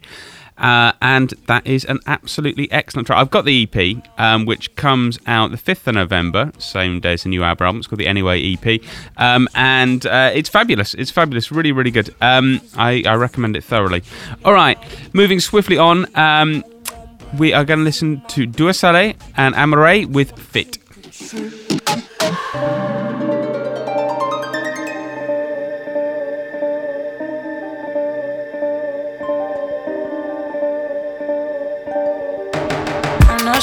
Uh, 0.57 0.93
and 1.01 1.33
that 1.47 1.65
is 1.67 1.83
an 1.85 1.99
absolutely 2.07 2.71
excellent 2.71 3.07
track. 3.07 3.19
I've 3.19 3.31
got 3.31 3.45
the 3.45 3.63
EP, 3.63 4.03
um, 4.17 4.45
which 4.45 4.75
comes 4.75 5.19
out 5.27 5.51
the 5.51 5.57
5th 5.57 5.87
of 5.87 5.95
November, 5.95 6.51
same 6.57 6.99
day 6.99 7.13
as 7.13 7.23
the 7.23 7.29
new 7.29 7.43
album. 7.43 7.77
It's 7.77 7.87
called 7.87 7.99
the 7.99 8.07
Anyway 8.07 8.53
EP. 8.53 8.81
Um, 9.17 9.49
and 9.55 10.05
uh, 10.05 10.31
it's 10.33 10.49
fabulous. 10.49 10.93
It's 10.93 11.11
fabulous. 11.11 11.51
Really, 11.51 11.71
really 11.71 11.91
good. 11.91 12.15
Um, 12.21 12.61
I, 12.77 13.03
I 13.05 13.15
recommend 13.15 13.55
it 13.55 13.63
thoroughly. 13.63 14.03
All 14.43 14.53
right, 14.53 14.77
moving 15.13 15.39
swiftly 15.39 15.77
on. 15.77 16.05
Um, 16.17 16.63
we 17.37 17.53
are 17.53 17.65
going 17.65 17.79
to 17.79 17.85
listen 17.85 18.21
to 18.29 18.45
Dua 18.45 18.73
Saleh 18.73 19.15
and 19.35 19.55
Amaarae 19.55 20.05
with 20.05 20.37
Fit. 20.39 20.77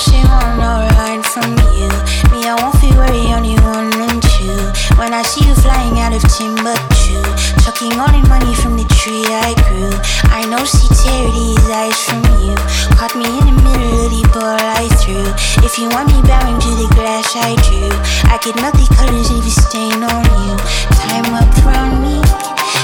She 0.02 0.18
want 0.26 0.58
no 0.58 0.82
ride 0.98 1.22
from 1.22 1.54
you. 1.78 1.86
Me, 2.34 2.42
I 2.50 2.58
won't 2.58 2.74
feel 2.82 2.96
worry, 2.98 3.30
only 3.30 3.54
one 3.62 3.94
and 3.94 4.18
two. 4.34 4.58
When 4.98 5.14
I 5.14 5.22
see 5.22 5.46
you 5.46 5.54
flying 5.54 6.02
out 6.02 6.10
of 6.10 6.22
Timbuktu, 6.26 7.22
chucking 7.62 7.94
all 8.02 8.10
the 8.10 8.22
money 8.26 8.50
from 8.58 8.74
the 8.74 8.86
tree 8.98 9.22
I 9.30 9.54
grew. 9.70 9.94
I 10.34 10.42
know 10.50 10.58
she 10.66 10.90
tear 10.90 11.30
these 11.30 11.66
eyes 11.70 11.98
from 12.02 12.24
you. 12.42 12.58
Caught 12.98 13.14
me 13.14 13.26
in 13.30 13.46
the 13.46 13.56
middle 13.62 13.94
of 14.02 14.10
the 14.10 14.26
ball 14.34 14.58
I 14.58 14.90
threw. 14.98 15.22
If 15.62 15.78
you 15.78 15.86
want 15.94 16.10
me 16.10 16.18
bowing 16.26 16.58
to 16.58 16.70
the 16.82 16.88
grass 16.98 17.38
I 17.38 17.54
drew, 17.62 17.92
I 18.26 18.42
could 18.42 18.58
melt 18.58 18.74
the 18.74 18.88
colors 18.98 19.30
if 19.30 19.44
you 19.46 19.54
stain 19.54 20.02
on 20.02 20.24
you. 20.42 20.54
Time 20.98 21.30
up 21.30 21.52
around 21.62 22.02
me, 22.02 22.18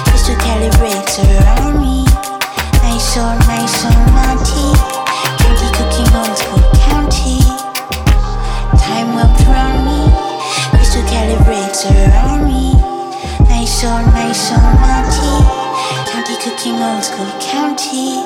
crystal 0.07 0.39
calibrates 0.47 1.19
around 1.19 1.83
me. 1.83 2.07
Nice 2.87 3.19
or 3.19 3.35
nice 3.51 3.83
or 3.83 3.97
naughty. 4.15 4.71
County 5.43 5.69
cooking 5.75 6.11
old 6.15 6.78
around 11.87 12.47
me. 12.47 12.75
Nice 13.49 13.85
or 13.85 14.03
nice 14.13 14.51
or 14.51 14.59
naughty. 14.83 15.37
County 16.11 16.37
cooking 16.43 16.75
old 16.75 17.05
school 17.05 17.31
county. 17.41 18.23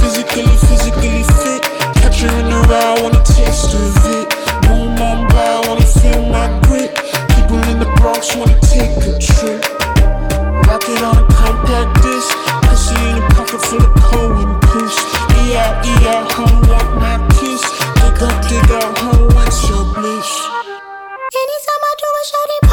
Physically, 0.00 0.56
physically 0.66 1.22
fit. 1.22 1.62
Catch 2.00 2.22
her 2.22 2.38
in 2.40 2.46
the 2.50 2.60
ride, 2.68 3.02
wanna 3.02 3.22
taste 3.24 3.74
of 3.74 4.06
it. 4.06 4.23
Anytime 22.24 22.63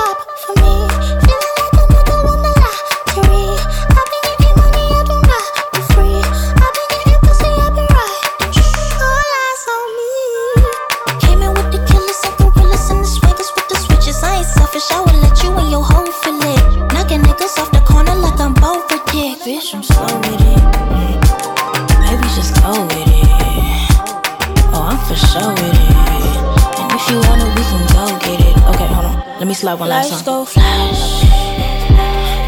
on. 29.79 29.79
Let 29.79 29.79
me 29.79 29.79
slide 29.79 29.79
one 29.79 29.89
last 29.89 30.11
Lights 30.11 30.21
go 30.23 30.45
flash, 30.45 31.23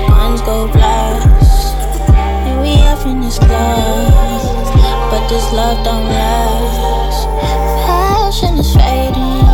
guns 0.08 0.42
go 0.42 0.68
blast, 0.68 1.76
and 2.48 2.62
we 2.62 2.74
up 2.92 3.06
in 3.06 3.22
this 3.22 3.40
glass. 3.40 4.44
But 5.12 5.28
this 5.30 5.46
love 5.54 5.84
don't 5.86 6.06
last. 6.10 7.28
Passion 7.86 8.58
is 8.58 8.74
fading. 8.76 9.46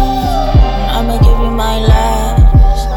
I'ma 0.96 1.18
give 1.20 1.40
you 1.40 1.52
my 1.52 1.80
last. 1.80 2.88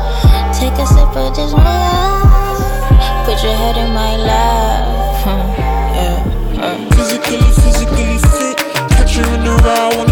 Take 0.59 0.75
a 0.75 0.87
sip 0.87 1.17
of 1.17 1.35
this 1.35 1.53
wine. 1.53 3.25
Put 3.27 3.43
your 3.43 3.55
head 3.55 3.77
in 3.77 3.93
my 3.93 4.17
lap. 4.17 5.27
yeah. 5.97 6.91
Physically, 6.95 7.43
physically 7.63 8.19
fit. 8.31 8.57
Catch 8.95 9.17
her 9.17 9.35
in 9.35 9.45
the 9.45 9.55
ride, 9.65 10.12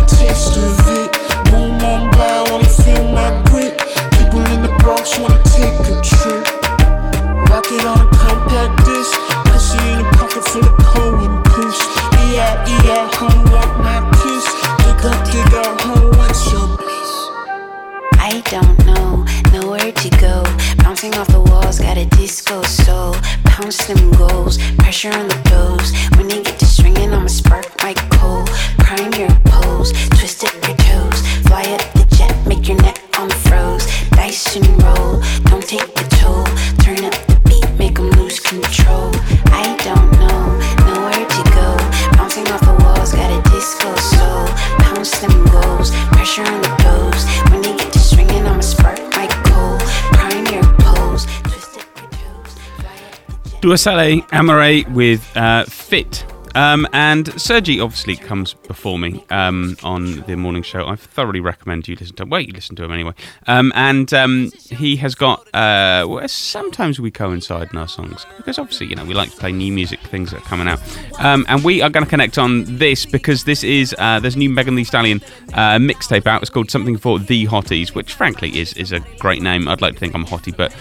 Saleh 53.76 54.26
Amaarae 54.28 54.90
with 54.92 55.36
uh, 55.36 55.64
Fit. 55.64 56.24
Um, 56.54 56.88
and 56.92 57.28
Sergi 57.40 57.78
obviously 57.78 58.16
comes 58.16 58.54
before 58.54 58.98
me 58.98 59.24
um, 59.30 59.76
on 59.82 60.22
the 60.22 60.36
morning 60.36 60.62
show. 60.62 60.86
I 60.86 60.96
thoroughly 60.96 61.40
recommend 61.40 61.86
you 61.86 61.94
listen 61.94 62.16
to 62.16 62.24
him. 62.24 62.30
Well, 62.30 62.40
you 62.40 62.52
listen 62.52 62.74
to 62.76 62.84
him 62.84 62.92
anyway. 62.92 63.12
Um, 63.46 63.72
and 63.74 64.12
um, 64.12 64.50
he 64.70 64.96
has 64.96 65.14
got. 65.14 65.46
Uh, 65.54 66.06
well, 66.08 66.26
sometimes 66.28 66.98
we 66.98 67.10
coincide 67.10 67.70
in 67.72 67.78
our 67.78 67.86
songs 67.86 68.26
because 68.36 68.58
obviously, 68.58 68.88
you 68.88 68.96
know, 68.96 69.04
we 69.04 69.14
like 69.14 69.30
to 69.30 69.36
play 69.36 69.52
new 69.52 69.72
music, 69.72 70.00
things 70.00 70.32
that 70.32 70.38
are 70.38 70.46
coming 70.46 70.66
out. 70.66 70.80
Um, 71.20 71.44
and 71.48 71.62
we 71.62 71.82
are 71.82 71.90
going 71.90 72.04
to 72.04 72.10
connect 72.10 72.38
on 72.38 72.64
this 72.64 73.06
because 73.06 73.44
this 73.44 73.62
is 73.62 73.94
uh, 73.98 74.20
there's 74.20 74.34
a 74.34 74.38
new 74.38 74.50
Megan 74.50 74.74
Thee 74.74 74.84
Stallion 74.84 75.20
uh, 75.52 75.78
mixtape 75.78 76.26
out. 76.26 76.42
It's 76.42 76.50
called 76.50 76.70
something 76.70 76.96
for 76.96 77.18
the 77.18 77.46
Hotties, 77.46 77.94
which 77.94 78.14
frankly 78.14 78.58
is 78.58 78.72
is 78.72 78.90
a 78.92 79.00
great 79.18 79.42
name. 79.42 79.68
I'd 79.68 79.80
like 79.80 79.94
to 79.94 80.00
think 80.00 80.14
I'm 80.14 80.24
a 80.24 80.26
hottie, 80.26 80.56
but 80.56 80.74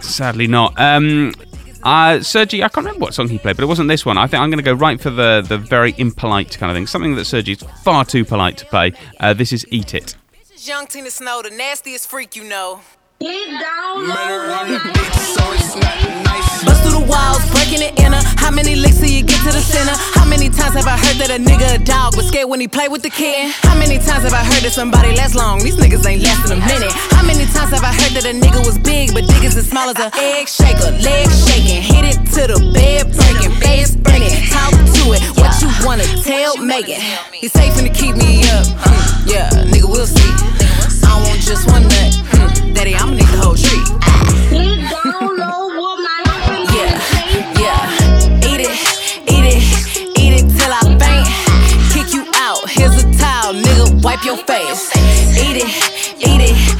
sadly 0.00 0.46
not. 0.46 0.78
Um, 0.80 1.32
uh, 1.82 2.20
Sergi, 2.22 2.62
I 2.62 2.68
can't 2.68 2.86
remember 2.86 3.00
what 3.00 3.14
song 3.14 3.28
he 3.28 3.38
played, 3.38 3.56
but 3.56 3.62
it 3.62 3.66
wasn't 3.66 3.88
this 3.88 4.06
one. 4.06 4.18
I 4.18 4.26
think 4.26 4.42
I'm 4.42 4.50
going 4.50 4.62
to 4.62 4.64
go 4.64 4.74
right 4.74 5.00
for 5.00 5.10
the 5.10 5.44
the 5.46 5.58
very 5.58 5.94
impolite 5.98 6.56
kind 6.58 6.70
of 6.70 6.76
thing, 6.76 6.86
something 6.86 7.14
that 7.16 7.24
Sergi's 7.24 7.62
far 7.82 8.04
too 8.04 8.24
polite 8.24 8.56
to 8.58 8.66
play. 8.66 8.92
Uh, 9.20 9.34
this 9.34 9.52
is 9.52 9.66
"Eat 9.70 9.94
It." 9.94 10.16
This 10.38 10.50
is 10.62 10.68
young 10.68 10.86
Tina 10.86 11.10
Snow, 11.10 11.42
the 11.42 11.50
nastiest 11.50 12.08
freak 12.08 12.36
you 12.36 12.44
know. 12.44 12.80
Bust 13.22 13.38
through 16.82 16.98
the 16.98 17.06
walls, 17.06 17.38
breaking 17.54 17.78
it 17.78 17.94
inner. 18.02 18.18
How 18.34 18.50
many 18.50 18.74
licks 18.74 18.98
till 18.98 19.06
you 19.06 19.22
get 19.22 19.38
to 19.46 19.54
the 19.54 19.62
center? 19.62 19.94
How 20.18 20.26
many 20.26 20.50
times 20.50 20.74
have 20.74 20.90
I 20.90 20.98
heard 20.98 21.22
that 21.22 21.30
a 21.30 21.38
nigga 21.38 21.78
a 21.78 21.84
dog 21.84 22.16
was 22.16 22.26
scared 22.26 22.50
when 22.50 22.58
he 22.58 22.66
play 22.66 22.88
with 22.88 23.02
the 23.02 23.10
kid? 23.10 23.54
How 23.62 23.78
many 23.78 24.02
times 24.02 24.26
have 24.26 24.34
I 24.34 24.42
heard 24.42 24.66
that 24.66 24.72
somebody 24.74 25.14
lasts 25.14 25.36
long? 25.36 25.62
These 25.62 25.76
niggas 25.76 26.02
ain't 26.02 26.26
lasting 26.26 26.58
a 26.58 26.66
minute. 26.66 26.90
How 27.14 27.22
many 27.22 27.46
times 27.46 27.70
have 27.70 27.86
I 27.86 27.94
heard 27.94 28.10
that 28.18 28.26
a 28.26 28.34
nigga 28.34 28.66
was 28.66 28.74
big, 28.82 29.14
but 29.14 29.22
dick 29.30 29.44
is 29.46 29.54
as 29.54 29.70
small 29.70 29.86
as 29.86 30.02
a 30.02 30.10
egg 30.18 30.50
shaker? 30.50 30.90
Leg 30.98 31.30
shaking, 31.30 31.78
hit 31.78 32.02
it 32.02 32.18
to 32.34 32.50
the 32.50 32.58
bed 32.74 33.06
breaking, 33.14 33.54
face 33.62 33.94
sprinting. 33.94 34.34
Talk 34.50 34.74
to 34.98 35.14
it, 35.14 35.22
what 35.38 35.54
you 35.62 35.70
wanna 35.86 36.10
tell 36.26 36.58
Megan? 36.58 36.98
He's 37.30 37.54
safe 37.54 37.78
to 37.78 37.86
keep 37.86 38.18
me 38.18 38.42
up. 38.50 38.66
Hmm, 38.82 39.30
yeah, 39.30 39.46
nigga, 39.70 39.86
we'll 39.86 40.10
see. 40.10 40.26
I 41.06 41.22
want 41.22 41.38
just 41.38 41.70
one 41.70 41.86
nut. 41.86 42.18
Hmm, 42.34 42.50
daddy, 42.74 42.94
I'ma 42.94 43.12
need 43.12 43.26
the 43.26 43.38
whole 43.38 43.54
tree. 43.54 43.84
Yeah, 46.74 46.92
yeah. 47.60 48.48
Eat 48.48 48.60
it, 48.60 48.72
eat 49.28 49.46
it, 49.52 49.62
eat 50.18 50.32
it 50.38 50.46
till 50.58 50.72
I 50.72 50.82
faint. 50.98 51.28
Kick 51.92 52.14
you 52.14 52.24
out. 52.34 52.68
Here's 52.70 53.02
a 53.02 53.06
towel, 53.18 53.54
nigga. 53.54 54.02
Wipe 54.02 54.24
your 54.24 54.36
face. 54.36 54.90
Eat 55.36 55.56
it, 55.62 55.68
eat 56.18 56.40
it 56.50 56.71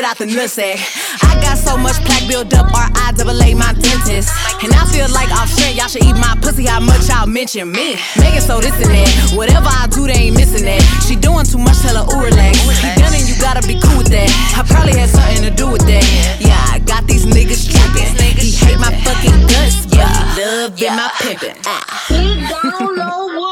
never 0.00 0.10
out 0.10 0.18
the 0.18 0.26
nutsack. 0.26 0.80
I 1.22 1.34
got 1.42 1.58
so 1.58 1.76
much 1.76 1.96
plaque 2.04 2.28
built 2.28 2.52
up, 2.54 2.66
or 2.72 2.86
I 2.96 3.12
double 3.16 3.36
A 3.42 3.54
my 3.54 3.72
dentist. 3.72 4.32
And 4.62 4.72
I 4.72 4.84
feel 4.88 5.08
like 5.12 5.30
off 5.32 5.48
strength, 5.48 5.76
y'all 5.76 5.88
should 5.88 6.04
eat 6.04 6.16
my 6.16 6.36
pussy, 6.40 6.64
how 6.66 6.80
much 6.80 7.08
y'all 7.08 7.26
mention 7.26 7.70
me. 7.72 7.96
Making 8.16 8.40
so 8.40 8.60
this 8.60 8.74
and 8.80 8.92
that. 8.92 9.32
Whatever 9.36 9.68
I 9.68 9.86
do, 9.90 10.06
they 10.06 10.30
ain't 10.30 10.36
missing 10.36 10.64
that. 10.64 10.80
She 11.06 11.16
doing 11.16 11.44
too 11.44 11.58
much, 11.58 11.78
tell 11.80 11.96
her, 11.96 12.06
ooh, 12.08 12.24
relax. 12.24 12.58
And 12.84 13.28
you 13.28 13.36
gotta 13.40 13.66
be 13.66 13.78
cool 13.80 13.98
with 13.98 14.08
that. 14.08 14.30
I 14.56 14.64
probably 14.64 14.96
had 14.96 15.10
something 15.10 15.44
to 15.44 15.52
do 15.52 15.70
with 15.70 15.84
that. 15.86 16.04
Yeah, 16.40 16.56
I 16.72 16.78
got 16.80 17.06
these 17.06 17.26
niggas 17.26 17.68
tripping. 17.68 18.16
He 18.40 18.50
hate 18.56 18.78
my 18.78 18.92
fucking 19.04 19.40
guts, 19.48 19.84
he 19.84 20.00
love 20.40 20.80
in 20.80 20.96
my 20.96 21.10
pimpin'. 21.20 21.56
Ah. 21.66 22.06
Yeah, 22.10 23.49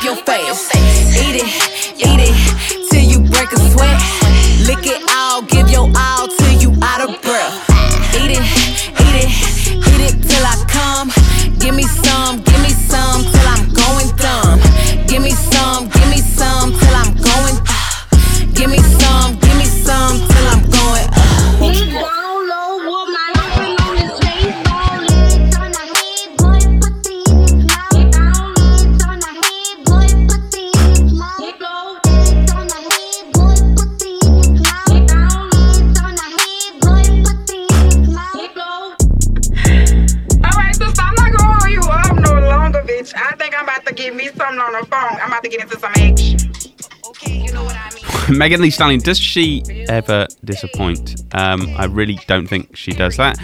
Wipe 0.00 0.16
your 0.16 0.24
face. 0.24 0.70
Eat 0.74 1.36
it, 1.36 1.50
eat 1.98 2.20
it 2.24 2.88
till 2.90 3.04
you 3.04 3.20
break 3.28 3.52
a 3.52 3.58
sweat. 3.70 4.00
Lick 4.66 4.86
it 4.86 5.02
all, 5.10 5.29
Megan 48.38 48.60
Thee 48.60 48.70
Stallion, 48.70 49.00
does 49.00 49.18
she 49.18 49.62
ever 49.88 50.26
disappoint? 50.44 51.22
Um, 51.32 51.66
I 51.76 51.86
really 51.86 52.18
don't 52.26 52.46
think 52.46 52.76
she 52.76 52.92
does 52.92 53.16
that. 53.16 53.36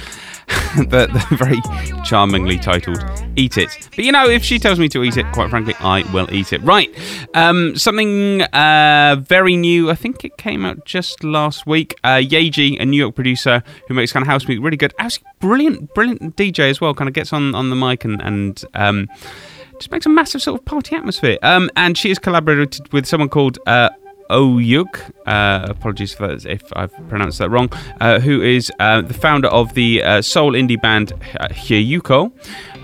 the, 0.76 1.08
the 1.08 1.36
very 1.36 1.60
charmingly 2.04 2.56
titled 2.56 3.02
Eat 3.34 3.58
It. 3.58 3.88
But 3.96 4.04
you 4.04 4.12
know, 4.12 4.28
if 4.28 4.44
she 4.44 4.60
tells 4.60 4.78
me 4.78 4.88
to 4.90 5.02
eat 5.02 5.16
it, 5.16 5.26
quite 5.32 5.50
frankly, 5.50 5.74
I 5.80 6.02
will 6.12 6.32
eat 6.32 6.52
it. 6.52 6.62
Right. 6.62 6.88
Um, 7.34 7.76
something 7.76 8.42
uh, 8.42 9.16
very 9.26 9.56
new. 9.56 9.90
I 9.90 9.96
think 9.96 10.24
it 10.24 10.36
came 10.36 10.64
out 10.64 10.84
just 10.84 11.24
last 11.24 11.66
week. 11.66 11.98
Uh, 12.04 12.18
Yaeji, 12.18 12.80
a 12.80 12.86
New 12.86 12.98
York 12.98 13.16
producer 13.16 13.64
who 13.88 13.94
makes 13.94 14.12
kind 14.12 14.22
of 14.22 14.28
house 14.28 14.46
music, 14.46 14.64
really 14.64 14.76
good. 14.76 14.94
Actually, 15.00 15.26
brilliant, 15.40 15.92
brilliant 15.94 16.36
DJ 16.36 16.70
as 16.70 16.80
well. 16.80 16.94
Kind 16.94 17.08
of 17.08 17.14
gets 17.14 17.32
on, 17.32 17.54
on 17.54 17.70
the 17.70 17.76
mic 17.76 18.04
and. 18.04 18.20
and 18.22 18.64
um, 18.74 19.08
just 19.78 19.90
makes 19.90 20.06
a 20.06 20.08
massive 20.08 20.40
sort 20.40 20.58
of 20.58 20.64
party 20.64 20.96
atmosphere. 20.96 21.36
Um, 21.42 21.70
and 21.76 21.98
she 21.98 22.08
has 22.08 22.18
collaborated 22.18 22.90
with 22.94 23.04
someone 23.04 23.28
called 23.28 23.58
uh, 23.66 23.90
OHHYUK. 24.30 25.12
Uh, 25.26 25.66
apologies 25.68 26.14
for 26.14 26.28
that 26.28 26.46
if 26.46 26.62
I've 26.74 26.92
pronounced 27.08 27.38
that 27.38 27.50
wrong. 27.50 27.70
Uh, 28.00 28.20
who 28.20 28.42
is 28.42 28.70
uh, 28.78 29.02
the 29.02 29.14
founder 29.14 29.48
of 29.48 29.74
the 29.74 30.02
uh, 30.02 30.22
soul 30.22 30.52
indie 30.52 30.80
band 30.80 31.12
uh, 31.40 31.48
HYUKOH. 31.48 32.32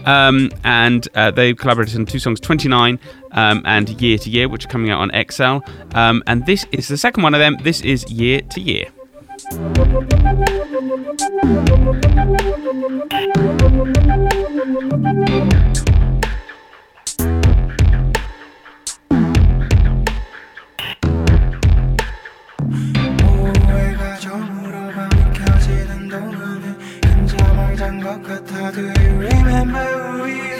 Um, 0.07 0.51
and 0.65 1.07
uh, 1.15 1.31
they 1.31 1.55
collaborated 1.55 1.97
on 1.97 2.07
two 2.07 2.19
songs, 2.19 2.41
29 2.41 2.99
um, 3.33 3.63
and 3.65 3.89
Year 4.01 4.19
to 4.19 4.31
Year, 4.31 4.49
which 4.49 4.65
are 4.67 4.69
coming 4.69 4.91
out 4.91 5.01
on 5.01 5.11
XL. 5.31 5.59
Um, 5.97 6.23
and 6.27 6.45
this 6.47 6.67
is 6.73 6.89
the 6.89 6.97
second 6.97 7.23
one 7.23 7.35
of 7.35 7.41
them. 7.41 7.57
This 7.63 7.81
is 7.83 8.11
Year 8.11 8.41
to 8.41 8.61
Year. 8.61 8.87
긴장을 28.12 28.12
잔것 28.12 28.24
같아 28.24 28.72
Do 28.72 28.82
you 28.82 29.22
remember 29.22 29.80
who 29.80 30.24
we 30.24 30.51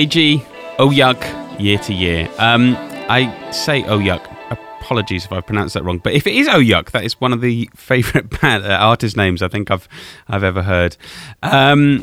Yaeji, 0.00 0.42
oh 0.78 0.88
yuck, 0.88 1.20
year 1.60 1.76
to 1.76 1.92
year. 1.92 2.26
Um, 2.38 2.74
I 3.10 3.50
say 3.50 3.84
oh 3.84 3.98
yuck. 3.98 4.26
Apologies 4.50 5.26
if 5.26 5.32
I 5.32 5.42
pronounced 5.42 5.74
that 5.74 5.84
wrong, 5.84 5.98
but 5.98 6.14
if 6.14 6.26
it 6.26 6.34
is 6.34 6.48
oh 6.48 6.58
yuck, 6.58 6.92
that 6.92 7.04
is 7.04 7.20
one 7.20 7.34
of 7.34 7.42
the 7.42 7.68
favourite 7.76 8.40
band, 8.40 8.64
uh, 8.64 8.68
artist 8.70 9.14
names 9.14 9.42
I 9.42 9.48
think 9.48 9.70
I've 9.70 9.86
I've 10.26 10.42
ever 10.42 10.62
heard. 10.62 10.96
Um, 11.42 12.02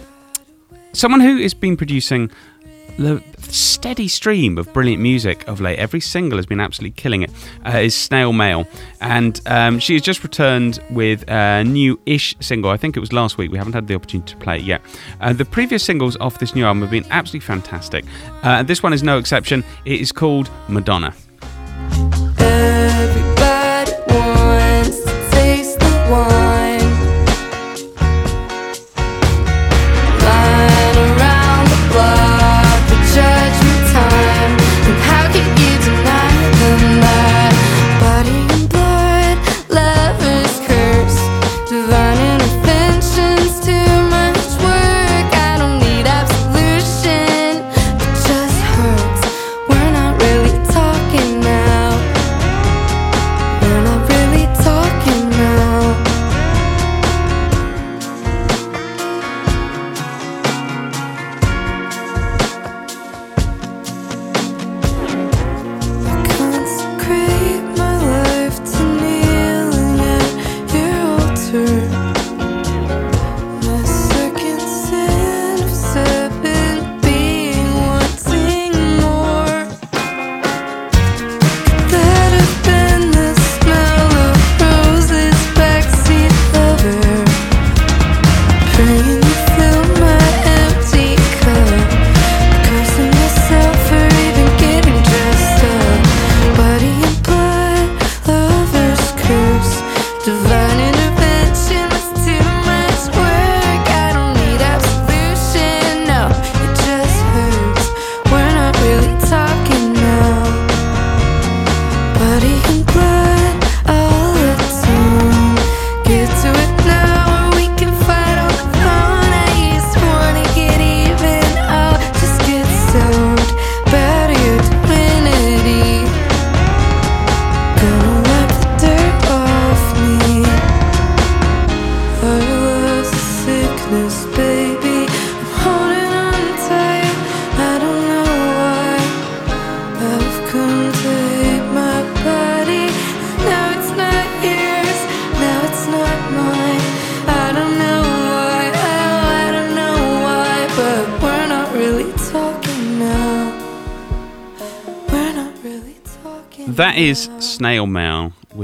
someone 0.93 1.21
who 1.21 1.37
has 1.41 1.55
been 1.55 1.75
producing 1.75 2.29
the 2.97 3.23
steady 3.41 4.07
stream 4.07 4.57
of 4.57 4.71
brilliant 4.73 5.01
music 5.01 5.47
of 5.47 5.61
late, 5.61 5.79
every 5.79 5.99
single 5.99 6.37
has 6.37 6.45
been 6.45 6.59
absolutely 6.59 6.99
killing 7.01 7.21
it. 7.21 7.31
Uh, 7.65 7.77
is 7.77 7.95
Snail 7.95 8.33
Mail. 8.33 8.67
And 9.01 9.39
um, 9.45 9.79
she 9.79 9.93
has 9.93 10.01
just 10.01 10.23
returned 10.23 10.79
with 10.89 11.23
a 11.29 11.63
new 11.63 11.99
ish 12.05 12.35
single. 12.39 12.71
I 12.71 12.77
think 12.77 12.97
it 12.97 12.99
was 12.99 13.13
last 13.13 13.37
week. 13.37 13.51
We 13.51 13.57
haven't 13.57 13.73
had 13.73 13.87
the 13.87 13.95
opportunity 13.95 14.33
to 14.33 14.37
play 14.37 14.57
it 14.57 14.63
yet. 14.63 14.81
Uh, 15.21 15.33
the 15.33 15.45
previous 15.45 15.83
singles 15.83 16.17
off 16.17 16.39
this 16.39 16.55
new 16.55 16.65
album 16.65 16.81
have 16.81 16.91
been 16.91 17.05
absolutely 17.09 17.45
fantastic. 17.45 18.05
Uh, 18.43 18.63
this 18.63 18.83
one 18.83 18.93
is 18.93 19.03
no 19.03 19.17
exception. 19.17 19.63
It 19.85 20.01
is 20.01 20.11
called 20.11 20.49
Madonna. 20.67 21.13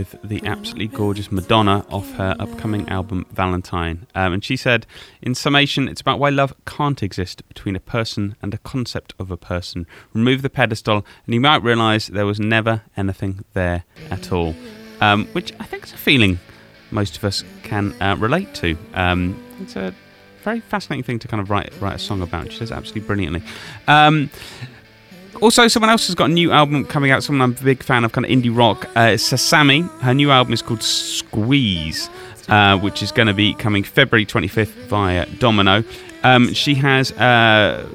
with 0.04 0.22
the 0.22 0.46
absolutely 0.46 0.88
gorgeous 0.88 1.32
Madonna 1.32 1.86
off 1.90 2.12
her 2.16 2.36
upcoming 2.38 2.90
album 2.90 3.26
Valentine. 3.32 4.06
Um, 4.14 4.34
and 4.34 4.44
she 4.44 4.58
said, 4.58 4.86
in 5.22 5.34
summation, 5.34 5.88
it's 5.88 6.02
about 6.02 6.20
why 6.20 6.30
love 6.30 6.54
can't 6.66 7.02
exist 7.02 7.48
between 7.48 7.76
a 7.76 7.80
person 7.80 8.36
and 8.42 8.54
a 8.54 8.58
concept 8.58 9.14
of 9.18 9.32
a 9.32 9.38
person. 9.38 9.88
Remove 10.14 10.42
the 10.42 10.50
pedestal, 10.50 11.06
and 11.26 11.34
you 11.34 11.40
might 11.40 11.64
realize 11.64 12.08
there 12.08 12.26
was 12.26 12.40
never 12.40 12.82
anything 12.98 13.46
there 13.54 13.86
at 14.12 14.32
all. 14.32 14.56
Um, 15.00 15.26
which 15.28 15.54
I 15.60 15.66
think 15.66 15.86
is 15.86 15.94
a 15.94 15.98
feeling 15.98 16.40
most 16.92 17.18
of 17.18 17.24
us 17.24 17.44
can 17.64 17.94
uh, 18.02 18.18
relate 18.20 18.54
to. 18.56 18.78
Um, 18.94 19.42
it's 19.62 19.76
a 19.78 19.94
very 20.44 20.60
fascinating 20.60 21.04
thing 21.04 21.20
to 21.20 21.28
kind 21.30 21.42
of 21.42 21.50
write 21.50 21.74
write 21.80 21.96
a 21.96 22.00
song 22.00 22.22
about. 22.22 22.52
She 22.52 22.60
does 22.60 22.72
absolutely 22.72 23.08
brilliantly. 23.08 23.44
Um, 23.88 24.30
also, 25.44 25.68
someone 25.68 25.90
else 25.90 26.08
has 26.08 26.16
got 26.16 26.30
a 26.30 26.34
new 26.34 26.52
album 26.52 26.86
coming 26.86 27.12
out. 27.12 27.22
Someone 27.22 27.42
I'm 27.42 27.58
a 27.60 27.64
big 27.64 27.84
fan 27.84 28.06
of, 28.06 28.14
kind 28.14 28.26
of 28.26 28.32
indie 28.32 28.56
rock. 28.56 28.86
Uh, 28.96 29.18
Sasami. 29.18 29.90
Her 30.00 30.14
new 30.14 30.32
album 30.32 30.54
is 30.54 30.62
called 30.62 30.82
Squeeze, 30.82 32.10
uh, 32.48 32.78
which 32.80 33.04
is 33.04 33.12
going 33.12 33.28
to 33.28 33.34
be 33.34 33.54
coming 33.54 33.84
February 33.84 34.26
25th 34.26 34.88
via 34.88 35.26
Domino. 35.40 35.84
Um, 36.24 36.54
she 36.54 36.76
has 36.76 37.12
uh, 37.12 37.86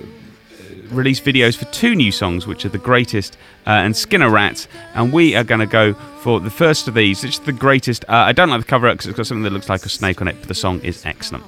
released 0.90 1.24
videos 1.24 1.56
for 1.56 1.64
two 1.66 1.94
new 1.94 2.12
songs, 2.12 2.46
which 2.46 2.66
are 2.66 2.68
The 2.68 2.76
Greatest 2.76 3.38
uh, 3.66 3.70
and 3.70 3.96
Skinner 3.96 4.28
Rats. 4.28 4.68
And 4.94 5.11
we 5.11 5.34
are 5.34 5.44
going 5.44 5.61
to 5.61 5.66
go 5.66 5.94
for 5.94 6.40
the 6.40 6.50
first 6.50 6.87
of 6.87 6.92
these. 6.92 7.24
It's 7.24 7.38
The 7.38 7.54
Greatest. 7.54 8.04
Uh, 8.11 8.12
I 8.12 8.32
don't 8.32 8.50
like 8.50 8.61
the 8.61 8.66
cover 8.66 8.92
because 8.92 9.06
it's 9.06 9.16
got 9.16 9.26
something 9.26 9.44
that 9.44 9.54
looks 9.54 9.70
like 9.70 9.87
a 9.87 9.88
snake 9.88 10.20
on 10.20 10.28
it, 10.28 10.37
but 10.38 10.48
the 10.48 10.54
song 10.54 10.80
is 10.82 11.06
excellent. 11.06 11.44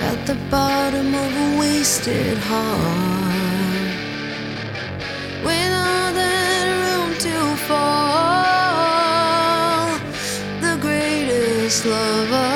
at 0.00 0.26
the 0.26 0.36
bottom 0.48 1.12
of 1.12 1.36
a 1.36 1.58
wasted 1.58 2.38
heart 2.38 3.17
to 7.20 7.56
fall. 7.66 8.38
The 10.60 10.78
greatest 10.80 11.84
love 11.84 12.47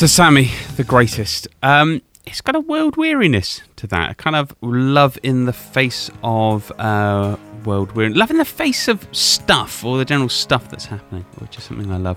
So, 0.00 0.06
Sasami, 0.06 0.48
the 0.76 0.84
greatest. 0.84 1.46
Um, 1.62 2.00
it's 2.24 2.40
got 2.40 2.56
a 2.56 2.60
world 2.60 2.96
weariness 2.96 3.60
to 3.76 3.86
that. 3.88 4.12
A 4.12 4.14
kind 4.14 4.34
of 4.34 4.56
love 4.62 5.18
in 5.22 5.44
the 5.44 5.52
face 5.52 6.10
of 6.24 6.72
uh, 6.78 7.36
world 7.66 7.92
weariness. 7.92 8.16
Love 8.16 8.30
in 8.30 8.38
the 8.38 8.46
face 8.46 8.88
of 8.88 9.06
stuff, 9.12 9.84
or 9.84 9.98
the 9.98 10.06
general 10.06 10.30
stuff 10.30 10.70
that's 10.70 10.86
happening, 10.86 11.26
which 11.36 11.58
is 11.58 11.64
something 11.64 11.92
I 11.92 11.98
love. 11.98 12.16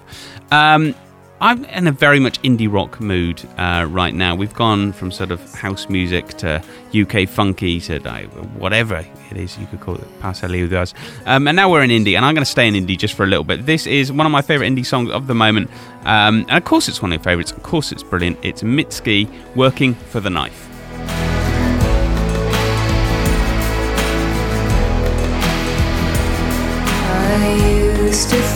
Um, 0.50 0.96
I'm 1.44 1.66
in 1.66 1.88
a 1.88 1.92
very 1.92 2.22
much 2.22 2.42
indie 2.42 2.72
rock 2.72 3.02
mood 3.02 3.44
uh, 3.58 3.86
right 3.90 4.16
now. 4.16 4.34
We've 4.34 4.54
gone 4.54 4.94
from 4.94 5.12
sort 5.12 5.30
of 5.30 5.54
house 5.54 5.90
music 5.90 6.30
to 6.38 6.64
UK 6.96 7.28
funky 7.28 7.82
to 7.82 8.00
whatever 8.58 9.06
it 9.30 9.36
is 9.36 9.58
you 9.58 9.68
could 9.68 9.82
call 9.82 9.96
it, 9.96 10.08
Pa 10.22 10.32
Salieu 10.32 10.62
with 10.62 10.72
us. 10.72 10.94
Um, 11.26 11.50
and 11.50 11.58
now 11.58 11.70
we're 11.70 11.84
in 11.84 11.90
indie, 11.90 12.16
and 12.16 12.24
I'm 12.24 12.34
going 12.34 12.46
to 12.46 12.50
stay 12.50 12.66
in 12.66 12.76
indie 12.76 12.98
just 12.98 13.14
for 13.14 13.26
a 13.26 13.28
little 13.28 13.44
bit. 13.44 13.66
This 13.66 13.86
is 13.88 14.10
one 14.10 14.26
of 14.26 14.32
my 14.32 14.42
favourite 14.42 14.72
indie 14.72 14.86
songs 14.86 15.10
of 15.10 15.28
the 15.28 15.36
moment. 15.36 15.70
Um, 16.06 16.46
and 16.48 16.52
of 16.52 16.64
course, 16.64 16.88
it's 16.88 17.02
one 17.02 17.12
of 17.12 17.20
my 17.20 17.24
favourites. 17.26 17.52
Of 17.52 17.62
course, 17.62 17.92
it's 17.92 18.04
brilliant. 18.04 18.40
It's 18.42 18.64
Mitski 18.64 19.28
working 19.54 19.96
for 19.96 20.22
the 20.22 20.30
knife. 20.30 20.70
I 27.36 28.00
used 28.00 28.30
to 28.30 28.53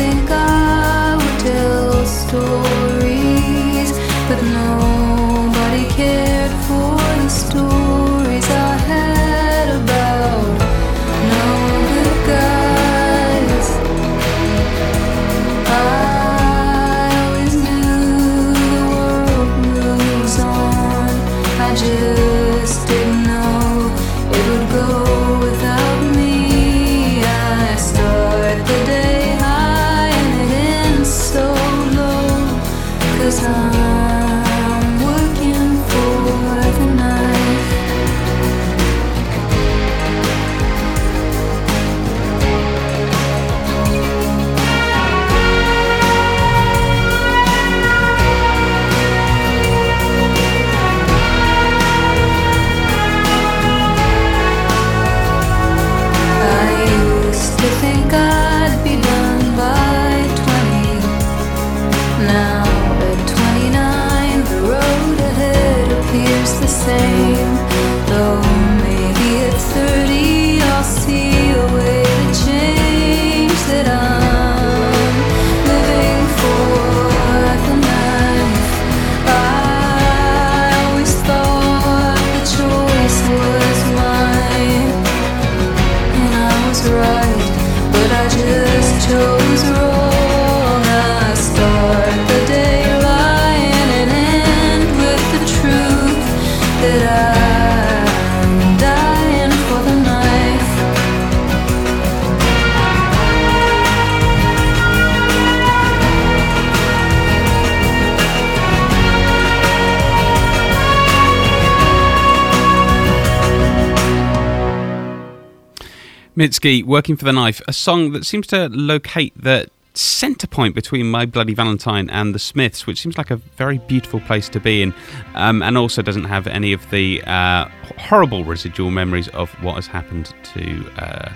Mitski, 116.37 116.83
Working 116.83 117.17
for 117.17 117.25
the 117.25 117.33
Knife, 117.33 117.63
a 117.67 117.73
song 117.73 118.11
that 118.11 118.23
seems 118.23 118.45
to 118.47 118.69
locate 118.69 119.33
the 119.41 119.67
centre 119.95 120.45
point 120.45 120.75
between 120.75 121.09
My 121.09 121.25
Bloody 121.25 121.55
Valentine 121.55 122.11
and 122.11 122.35
the 122.35 122.37
Smiths, 122.37 122.85
which 122.85 123.01
seems 123.01 123.17
like 123.17 123.31
a 123.31 123.37
very 123.37 123.79
beautiful 123.79 124.19
place 124.19 124.47
to 124.49 124.59
be 124.59 124.83
in, 124.83 124.93
um, 125.33 125.63
and 125.63 125.79
also 125.79 126.03
doesn't 126.03 126.25
have 126.25 126.45
any 126.45 126.73
of 126.73 126.87
the 126.91 127.23
uh, 127.23 127.67
horrible 127.97 128.43
residual 128.43 128.91
memories 128.91 129.29
of 129.29 129.49
what 129.63 129.77
has 129.77 129.87
happened 129.87 130.31
to, 130.53 130.87
uh, 130.99 131.31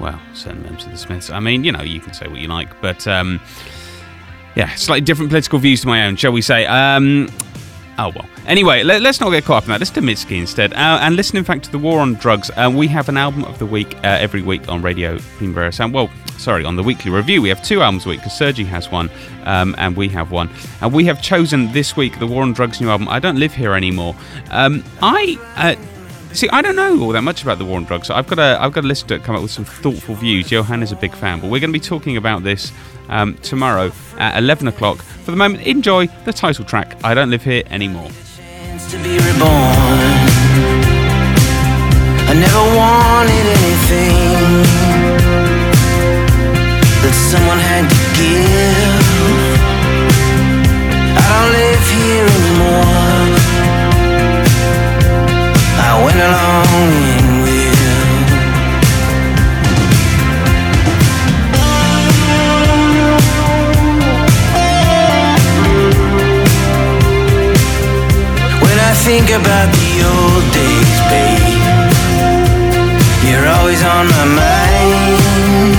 well, 0.00 0.18
certain 0.32 0.62
members 0.62 0.86
of 0.86 0.92
the 0.92 0.96
Smiths. 0.96 1.28
I 1.28 1.40
mean, 1.40 1.62
you 1.62 1.70
know, 1.70 1.82
you 1.82 2.00
can 2.00 2.14
say 2.14 2.26
what 2.26 2.40
you 2.40 2.48
like, 2.48 2.80
but 2.80 3.06
um, 3.06 3.40
yeah, 4.56 4.74
slightly 4.76 5.02
different 5.02 5.28
political 5.28 5.58
views 5.58 5.82
to 5.82 5.88
my 5.88 6.06
own, 6.06 6.16
shall 6.16 6.32
we 6.32 6.40
say. 6.40 6.64
Um, 6.64 7.28
Oh 7.98 8.12
well. 8.14 8.28
Anyway, 8.46 8.84
let, 8.84 9.04
us 9.04 9.20
not 9.20 9.30
get 9.30 9.44
caught 9.44 9.58
up 9.58 9.64
in 9.64 9.70
that. 9.70 9.80
Let's 9.80 9.90
do 9.90 10.00
Mitski 10.00 10.38
instead, 10.38 10.72
uh, 10.72 11.00
and 11.02 11.16
listen, 11.16 11.36
in 11.36 11.44
fact, 11.44 11.64
to 11.64 11.72
the 11.72 11.78
War 11.78 11.98
on 11.98 12.14
Drugs. 12.14 12.48
Uh, 12.56 12.72
we 12.72 12.86
have 12.86 13.08
an 13.08 13.16
album 13.16 13.44
of 13.44 13.58
the 13.58 13.66
week 13.66 13.96
uh, 13.96 14.18
every 14.20 14.40
week 14.40 14.68
on 14.68 14.82
Radio 14.82 15.18
Primavera 15.36 15.72
Sound. 15.72 15.92
Well, 15.92 16.08
sorry, 16.38 16.64
on 16.64 16.76
the 16.76 16.82
weekly 16.82 17.10
review, 17.10 17.42
we 17.42 17.48
have 17.48 17.62
two 17.62 17.82
albums 17.82 18.06
a 18.06 18.10
week 18.10 18.20
because 18.20 18.38
Sergi 18.38 18.64
has 18.64 18.90
one, 18.90 19.10
um, 19.44 19.74
and 19.78 19.96
we 19.96 20.08
have 20.08 20.30
one. 20.30 20.48
And 20.80 20.92
we 20.92 21.04
have 21.06 21.20
chosen 21.20 21.72
this 21.72 21.96
week 21.96 22.18
the 22.20 22.26
War 22.26 22.42
on 22.42 22.52
Drugs 22.52 22.80
new 22.80 22.88
album. 22.88 23.08
I 23.08 23.18
don't 23.18 23.36
live 23.36 23.52
here 23.52 23.74
anymore. 23.74 24.14
Um, 24.50 24.84
I. 25.02 25.36
Uh, 25.56 26.34
see, 26.34 26.48
I 26.50 26.62
don't 26.62 26.76
know 26.76 27.02
all 27.02 27.10
that 27.10 27.22
much 27.22 27.42
about 27.42 27.58
the 27.58 27.64
war 27.64 27.78
on 27.78 27.84
drugs. 27.84 28.06
So 28.06 28.14
I've 28.14 28.26
got 28.26 28.36
to, 28.36 28.58
I've 28.60 28.72
got 28.72 28.82
to 28.82 28.86
listen 28.86 29.08
to 29.08 29.14
it, 29.14 29.24
come 29.24 29.34
up 29.34 29.42
with 29.42 29.50
some 29.50 29.64
thoughtful 29.64 30.14
views. 30.14 30.50
Johan 30.50 30.82
is 30.82 30.92
a 30.92 30.96
big 30.96 31.14
fan, 31.14 31.40
but 31.40 31.50
we're 31.50 31.60
going 31.60 31.72
to 31.72 31.78
be 31.78 31.80
talking 31.80 32.16
about 32.16 32.44
this 32.44 32.72
um, 33.08 33.34
tomorrow 33.38 33.92
at 34.18 34.38
11 34.38 34.68
o'clock. 34.68 34.98
For 34.98 35.30
the 35.30 35.36
moment, 35.36 35.66
enjoy 35.66 36.06
the 36.24 36.32
title 36.32 36.64
track, 36.64 36.96
I 37.04 37.14
Don't 37.14 37.30
Live 37.30 37.44
Here 37.44 37.62
Anymore. 37.70 38.10
I 42.30 42.34
never 42.34 42.62
wanted 42.76 43.46
anything 43.58 44.38
that 47.02 47.14
someone 47.30 47.58
had 47.58 47.88
to 47.88 47.96
give. 48.18 49.58
I 51.16 51.22
don't 51.32 51.52
live 51.56 51.84
here 51.96 52.26
anymore. 52.38 53.18
I 55.80 55.90
went 56.04 56.20
along 56.20 57.17
think 69.08 69.30
about 69.30 69.68
the 69.72 69.90
old 70.04 70.44
days, 70.52 70.96
babe, 71.08 71.40
you're 73.24 73.48
always 73.56 73.80
on 73.80 74.04
my 74.04 74.26
mind. 74.36 75.72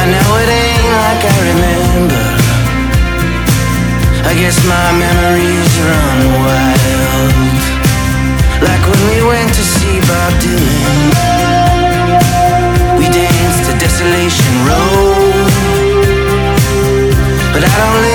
I 0.00 0.04
know 0.08 0.28
it 0.40 0.50
ain't 0.62 0.88
like 1.04 1.22
I 1.32 1.36
remember. 1.52 2.24
I 4.24 4.32
guess 4.40 4.56
my 4.64 4.88
memories 5.04 5.72
run 5.84 6.20
wild. 6.40 7.32
Like 8.64 8.84
when 8.88 9.02
we 9.12 9.18
went 9.28 9.52
to 9.52 9.64
see 9.76 10.00
Bob 10.08 10.32
Dylan. 10.40 11.12
We 12.96 13.04
danced 13.20 13.62
to 13.68 13.72
Desolation 13.76 14.54
Road. 14.64 15.52
But 17.52 17.62
I 17.68 17.74
don't 17.84 18.11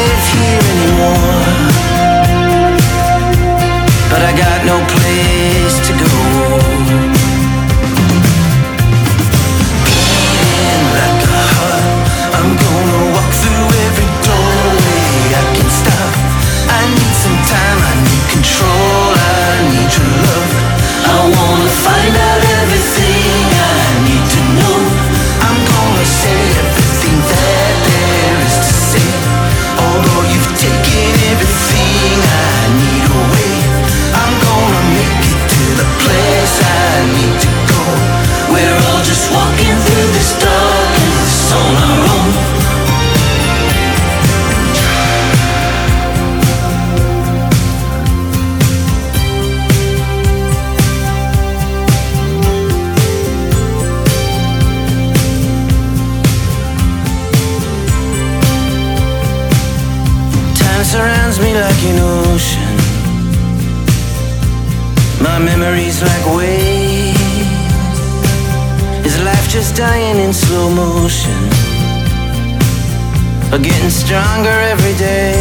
Or 73.57 73.59
getting 73.59 73.89
stronger 73.89 74.57
every 74.73 74.93
day? 74.99 75.33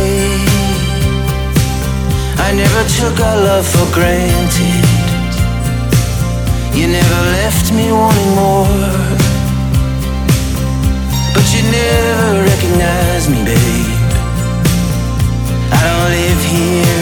I 2.38 2.50
never 2.54 2.82
took 2.98 3.20
our 3.20 3.36
love 3.36 3.66
for 3.66 3.92
granted. 3.92 4.84
You 6.72 6.86
never 6.86 7.20
left 7.36 7.74
me 7.74 7.92
wanting 7.92 8.32
more. 8.34 8.88
But 11.34 11.46
you 11.52 11.62
never 11.70 12.42
recognized 12.52 13.28
me, 13.30 13.44
babe. 13.44 14.00
I 15.76 15.80
don't 15.86 16.10
live 16.16 16.42
here 16.54 16.95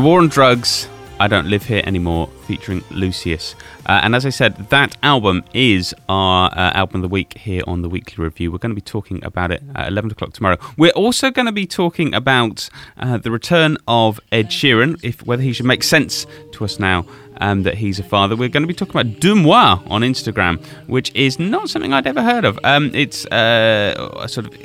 The 0.00 0.06
War 0.06 0.20
on 0.20 0.28
Drugs, 0.28 0.88
I 1.18 1.28
Don't 1.28 1.50
Live 1.50 1.66
Here 1.66 1.82
Anymore, 1.84 2.28
featuring 2.46 2.82
Lucius. 2.90 3.54
Uh, 3.84 4.00
and 4.02 4.16
as 4.16 4.24
I 4.24 4.30
said, 4.30 4.56
that 4.70 4.96
album 5.02 5.44
is 5.52 5.94
our 6.08 6.50
uh, 6.52 6.72
album 6.72 7.00
of 7.00 7.02
the 7.02 7.12
week 7.12 7.36
here 7.36 7.62
on 7.66 7.82
the 7.82 7.88
weekly 7.90 8.24
review. 8.24 8.50
We're 8.50 8.56
going 8.56 8.70
to 8.70 8.74
be 8.74 8.80
talking 8.80 9.22
about 9.22 9.52
it 9.52 9.62
at 9.74 9.88
11 9.88 10.12
o'clock 10.12 10.32
tomorrow. 10.32 10.56
We're 10.78 10.92
also 10.92 11.30
going 11.30 11.44
to 11.44 11.52
be 11.52 11.66
talking 11.66 12.14
about 12.14 12.70
uh, 12.96 13.18
the 13.18 13.30
return 13.30 13.76
of 13.86 14.18
Ed 14.32 14.46
Sheeran, 14.46 14.98
if 15.04 15.22
whether 15.26 15.42
he 15.42 15.52
should 15.52 15.66
make 15.66 15.82
sense 15.82 16.26
to 16.52 16.64
us 16.64 16.78
now 16.78 17.04
um, 17.42 17.64
that 17.64 17.74
he's 17.74 17.98
a 17.98 18.04
father. 18.04 18.36
We're 18.36 18.48
going 18.48 18.62
to 18.62 18.66
be 18.66 18.72
talking 18.72 18.98
about 18.98 19.20
Deux 19.20 19.34
Moi 19.34 19.82
on 19.86 20.00
Instagram, 20.00 20.64
which 20.86 21.14
is 21.14 21.38
not 21.38 21.68
something 21.68 21.92
I'd 21.92 22.06
ever 22.06 22.22
heard 22.22 22.46
of. 22.46 22.58
Um, 22.64 22.90
it's 22.94 23.26
uh, 23.26 24.12
a 24.18 24.30
sort 24.30 24.46
of 24.46 24.56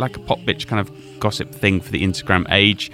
like 0.00 0.16
a 0.16 0.20
pop 0.20 0.40
bitch 0.40 0.66
kind 0.66 0.80
of 0.80 0.90
gossip 1.20 1.54
thing 1.54 1.80
for 1.80 1.92
the 1.92 2.02
Instagram 2.02 2.46
age. 2.50 2.90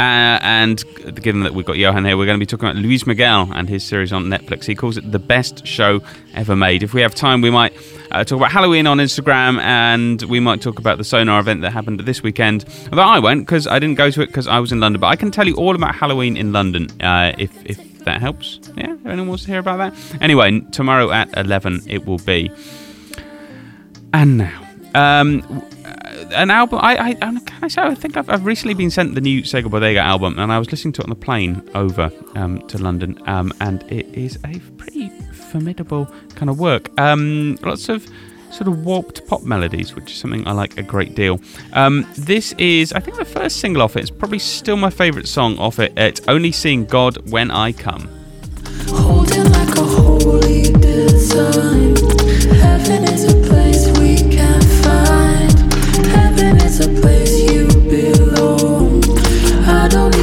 Uh, 0.00 0.38
and 0.42 0.84
given 1.22 1.42
that 1.42 1.54
we've 1.54 1.64
got 1.64 1.76
Johan 1.76 2.04
here, 2.04 2.16
we're 2.16 2.26
going 2.26 2.38
to 2.38 2.42
be 2.42 2.46
talking 2.46 2.68
about 2.68 2.82
Luis 2.82 3.06
Miguel 3.06 3.50
and 3.54 3.68
his 3.68 3.84
series 3.84 4.12
on 4.12 4.24
Netflix. 4.24 4.64
He 4.64 4.74
calls 4.74 4.96
it 4.96 5.10
the 5.12 5.18
best 5.18 5.66
show 5.66 6.00
ever 6.34 6.56
made. 6.56 6.82
If 6.82 6.94
we 6.94 7.00
have 7.02 7.14
time, 7.14 7.40
we 7.40 7.50
might 7.50 7.72
uh, 8.10 8.24
talk 8.24 8.38
about 8.38 8.50
Halloween 8.50 8.86
on 8.86 8.98
Instagram 8.98 9.60
and 9.60 10.22
we 10.22 10.40
might 10.40 10.60
talk 10.60 10.78
about 10.78 10.98
the 10.98 11.04
Sonar 11.04 11.38
event 11.40 11.60
that 11.62 11.70
happened 11.70 12.00
this 12.00 12.22
weekend. 12.22 12.64
Although 12.90 13.02
I 13.02 13.18
went 13.20 13.42
because 13.42 13.66
I 13.66 13.78
didn't 13.78 13.96
go 13.96 14.10
to 14.10 14.22
it 14.22 14.26
because 14.26 14.48
I 14.48 14.58
was 14.58 14.72
in 14.72 14.80
London. 14.80 15.00
But 15.00 15.08
I 15.08 15.16
can 15.16 15.30
tell 15.30 15.46
you 15.46 15.54
all 15.54 15.74
about 15.74 15.94
Halloween 15.94 16.36
in 16.36 16.52
London 16.52 16.88
uh, 17.00 17.32
if, 17.38 17.52
if 17.64 18.04
that 18.04 18.20
helps. 18.20 18.60
Yeah, 18.76 18.94
if 18.94 19.06
anyone 19.06 19.28
wants 19.28 19.44
to 19.44 19.50
hear 19.50 19.60
about 19.60 19.78
that. 19.78 20.22
Anyway, 20.22 20.60
tomorrow 20.72 21.10
at 21.10 21.36
11 21.36 21.82
it 21.86 22.04
will 22.06 22.18
be. 22.18 22.50
And 24.12 24.38
now. 24.38 24.60
Um, 24.94 25.64
an 26.34 26.50
album. 26.50 26.80
I, 26.82 26.96
I, 26.96 27.16
I 27.22 27.40
I 27.62 27.94
think 27.94 28.16
I've, 28.16 28.28
I've 28.28 28.44
recently 28.44 28.74
been 28.74 28.90
sent 28.90 29.14
the 29.14 29.20
new 29.20 29.42
Sega 29.42 29.70
Bodega 29.70 30.00
album, 30.00 30.38
and 30.38 30.52
I 30.52 30.58
was 30.58 30.70
listening 30.70 30.92
to 30.94 31.02
it 31.02 31.04
on 31.04 31.10
the 31.10 31.16
plane 31.16 31.62
over 31.74 32.10
um, 32.34 32.60
to 32.68 32.78
London, 32.78 33.18
um, 33.26 33.52
and 33.60 33.82
it 33.90 34.06
is 34.14 34.38
a 34.44 34.58
pretty 34.76 35.08
formidable 35.32 36.06
kind 36.34 36.50
of 36.50 36.58
work. 36.58 36.90
Um, 37.00 37.56
lots 37.62 37.88
of 37.88 38.06
sort 38.50 38.68
of 38.68 38.84
warped 38.84 39.26
pop 39.26 39.42
melodies, 39.42 39.94
which 39.94 40.12
is 40.12 40.18
something 40.18 40.46
I 40.46 40.52
like 40.52 40.78
a 40.78 40.82
great 40.82 41.14
deal. 41.14 41.40
Um, 41.72 42.06
this 42.16 42.52
is, 42.52 42.92
I 42.92 43.00
think, 43.00 43.16
the 43.16 43.24
first 43.24 43.60
single 43.60 43.82
off 43.82 43.96
it. 43.96 44.00
It's 44.00 44.10
probably 44.10 44.38
still 44.38 44.76
my 44.76 44.90
favourite 44.90 45.26
song 45.26 45.58
off 45.58 45.78
it. 45.78 45.92
It's 45.96 46.20
"Only 46.28 46.52
Seeing 46.52 46.84
God 46.84 47.30
When 47.30 47.50
I 47.50 47.72
Come." 47.72 48.08
Holding 48.88 49.50
like 49.52 49.76
a 49.76 49.82
holy 49.82 50.62
design. 50.72 51.96
Heaven 52.60 53.04
is 53.04 53.24
a 53.32 53.48
place 53.48 53.83
I 59.84 59.88
don't 59.88 60.13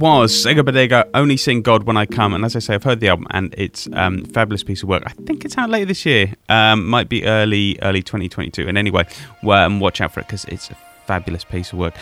was 0.00 0.32
Sega 0.32 0.64
Bodega, 0.64 1.06
Only 1.12 1.36
Seeing 1.36 1.60
God 1.60 1.84
When 1.84 1.96
I 1.98 2.06
Come. 2.06 2.32
And 2.32 2.42
as 2.44 2.56
I 2.56 2.58
say, 2.58 2.74
I've 2.74 2.82
heard 2.82 3.00
the 3.00 3.08
album 3.08 3.26
and 3.30 3.54
it's 3.56 3.86
um, 3.92 4.24
fabulous 4.24 4.64
piece 4.64 4.82
of 4.82 4.88
work. 4.88 5.02
I 5.04 5.10
think 5.10 5.44
it's 5.44 5.58
out 5.58 5.68
later 5.68 5.84
this 5.84 6.06
year. 6.06 6.34
Um, 6.48 6.86
might 6.86 7.10
be 7.10 7.24
early, 7.26 7.78
early 7.82 8.02
2022. 8.02 8.66
And 8.66 8.78
anyway, 8.78 9.06
um, 9.46 9.78
watch 9.78 10.00
out 10.00 10.12
for 10.12 10.20
it 10.20 10.26
because 10.26 10.46
it's 10.46 10.70
a 10.70 10.76
fabulous 11.06 11.44
piece 11.44 11.72
of 11.72 11.78
work. 11.78 11.94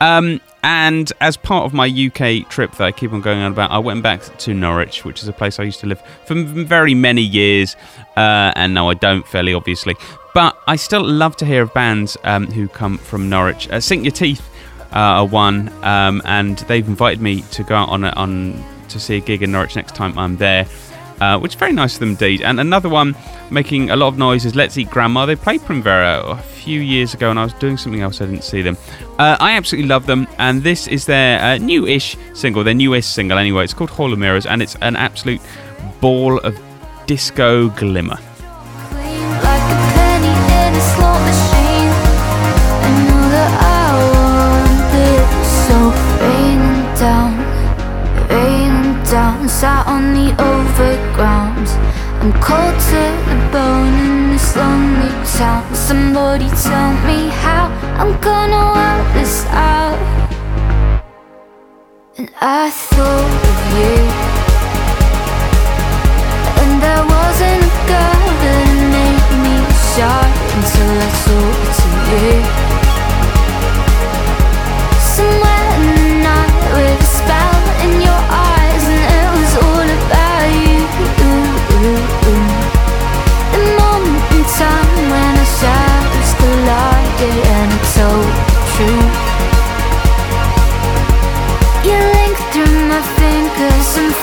Um, 0.00 0.40
and 0.62 1.12
as 1.20 1.36
part 1.36 1.66
of 1.66 1.74
my 1.74 1.86
UK 1.86 2.48
trip 2.48 2.72
that 2.76 2.84
I 2.84 2.90
keep 2.90 3.12
on 3.12 3.20
going 3.20 3.40
on 3.40 3.52
about, 3.52 3.70
I 3.70 3.78
went 3.78 4.02
back 4.02 4.22
to 4.38 4.54
Norwich, 4.54 5.04
which 5.04 5.22
is 5.22 5.28
a 5.28 5.32
place 5.32 5.60
I 5.60 5.64
used 5.64 5.80
to 5.80 5.86
live 5.86 6.02
for 6.24 6.34
very 6.34 6.94
many 6.94 7.22
years. 7.22 7.76
Uh, 8.16 8.52
and 8.56 8.72
now 8.72 8.88
I 8.88 8.94
don't, 8.94 9.28
fairly 9.28 9.52
obviously. 9.52 9.94
But 10.32 10.56
I 10.66 10.76
still 10.76 11.04
love 11.04 11.36
to 11.36 11.44
hear 11.44 11.62
of 11.62 11.74
bands 11.74 12.16
um, 12.24 12.46
who 12.46 12.66
come 12.68 12.96
from 12.96 13.28
Norwich. 13.28 13.68
Uh, 13.68 13.80
Sink 13.80 14.04
Your 14.04 14.12
Teeth 14.12 14.48
are 14.92 15.26
one, 15.26 15.72
um, 15.82 16.22
and 16.24 16.58
they've 16.58 16.86
invited 16.86 17.20
me 17.20 17.42
to 17.52 17.62
go 17.62 17.74
out 17.74 17.88
on 17.88 18.04
a, 18.04 18.10
on 18.10 18.62
to 18.88 19.00
see 19.00 19.16
a 19.16 19.20
gig 19.20 19.42
in 19.42 19.52
Norwich 19.52 19.76
next 19.76 19.94
time 19.94 20.16
I'm 20.18 20.36
there, 20.36 20.66
uh, 21.20 21.38
which 21.38 21.54
is 21.54 21.58
very 21.58 21.72
nice 21.72 21.94
of 21.94 22.00
them 22.00 22.10
indeed. 22.10 22.42
And 22.42 22.60
another 22.60 22.88
one 22.88 23.16
making 23.50 23.90
a 23.90 23.96
lot 23.96 24.08
of 24.08 24.18
noise 24.18 24.44
is 24.44 24.54
Let's 24.54 24.76
Eat 24.76 24.90
Grandma. 24.90 25.26
They 25.26 25.36
played 25.36 25.62
Primavera 25.62 26.22
a 26.24 26.36
few 26.36 26.80
years 26.80 27.14
ago, 27.14 27.30
and 27.30 27.38
I 27.38 27.44
was 27.44 27.54
doing 27.54 27.76
something 27.76 28.02
else, 28.02 28.20
I 28.20 28.26
didn't 28.26 28.44
see 28.44 28.62
them. 28.62 28.76
Uh, 29.18 29.36
I 29.40 29.52
absolutely 29.52 29.88
love 29.88 30.06
them, 30.06 30.28
and 30.38 30.62
this 30.62 30.88
is 30.88 31.06
their 31.06 31.40
uh, 31.40 31.58
new-ish 31.58 32.16
single, 32.34 32.64
their 32.64 32.74
newest 32.74 33.14
single 33.14 33.38
anyway. 33.38 33.64
It's 33.64 33.74
called 33.74 33.90
Hall 33.90 34.12
of 34.12 34.18
Mirrors, 34.18 34.46
and 34.46 34.62
it's 34.62 34.76
an 34.76 34.96
absolute 34.96 35.40
ball 36.00 36.38
of 36.40 36.58
disco 37.06 37.68
glimmer. 37.70 38.18
Sat 49.60 49.86
on 49.86 50.14
the 50.14 50.30
overground. 50.42 51.68
I'm 52.20 52.32
cold 52.40 52.74
to 52.88 53.02
the 53.28 53.38
bone 53.52 53.94
in 54.06 54.30
this 54.32 54.56
lonely 54.56 55.12
town. 55.36 55.62
Somebody 55.74 56.48
tell 56.66 56.92
me 57.06 57.28
how 57.28 57.68
I'm 58.00 58.18
gonna 58.20 58.62
work 58.78 59.06
this 59.14 59.46
out. 59.50 59.98
And 62.16 62.28
I 62.40 62.70
thought 62.70 63.42
of 63.50 63.60
you. 63.76 63.96
And 66.60 66.72
there 66.82 67.04
wasn't 67.14 67.62
a 67.62 67.82
girl 67.92 68.24
that 68.42 68.66
made 68.96 69.30
me 69.44 69.56
shy 69.92 70.26
until 70.56 70.92
I 70.96 71.10
talked 71.22 71.76
to 71.78 71.88
you. 72.10 72.61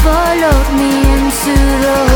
Followed 0.03 0.69
me 0.79 0.91
into 1.13 1.55
the 1.83 2.08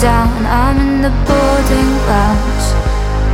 down. 0.00 0.28
I'm 0.44 0.78
in 0.78 1.00
the 1.00 1.10
boarding 1.24 1.92
lounge. 2.10 2.66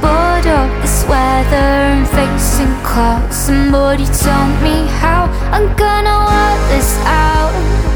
Bored 0.01 0.47
of 0.47 0.83
this 0.83 1.05
weather 1.09 1.71
and 1.91 2.07
facing 2.09 2.73
clouds. 2.85 3.37
Somebody 3.37 4.07
tell 4.07 4.47
me 4.63 4.87
how 5.03 5.25
I'm 5.51 5.75
gonna 5.77 6.17
work 6.31 6.61
this 6.71 6.97
out. 7.05 7.92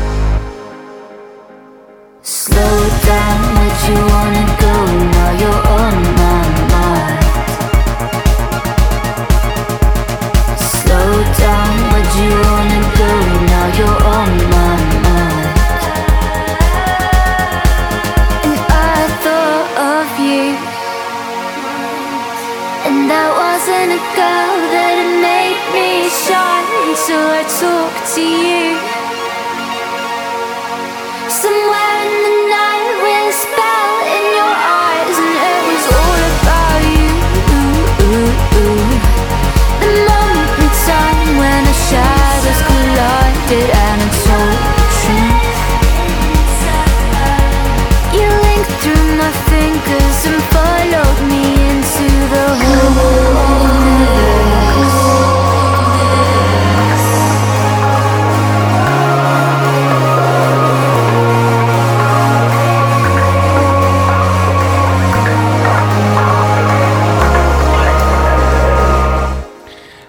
Until 27.08 27.30
I 27.30 27.42
talk 27.44 28.14
to 28.16 28.20
you. 28.20 28.65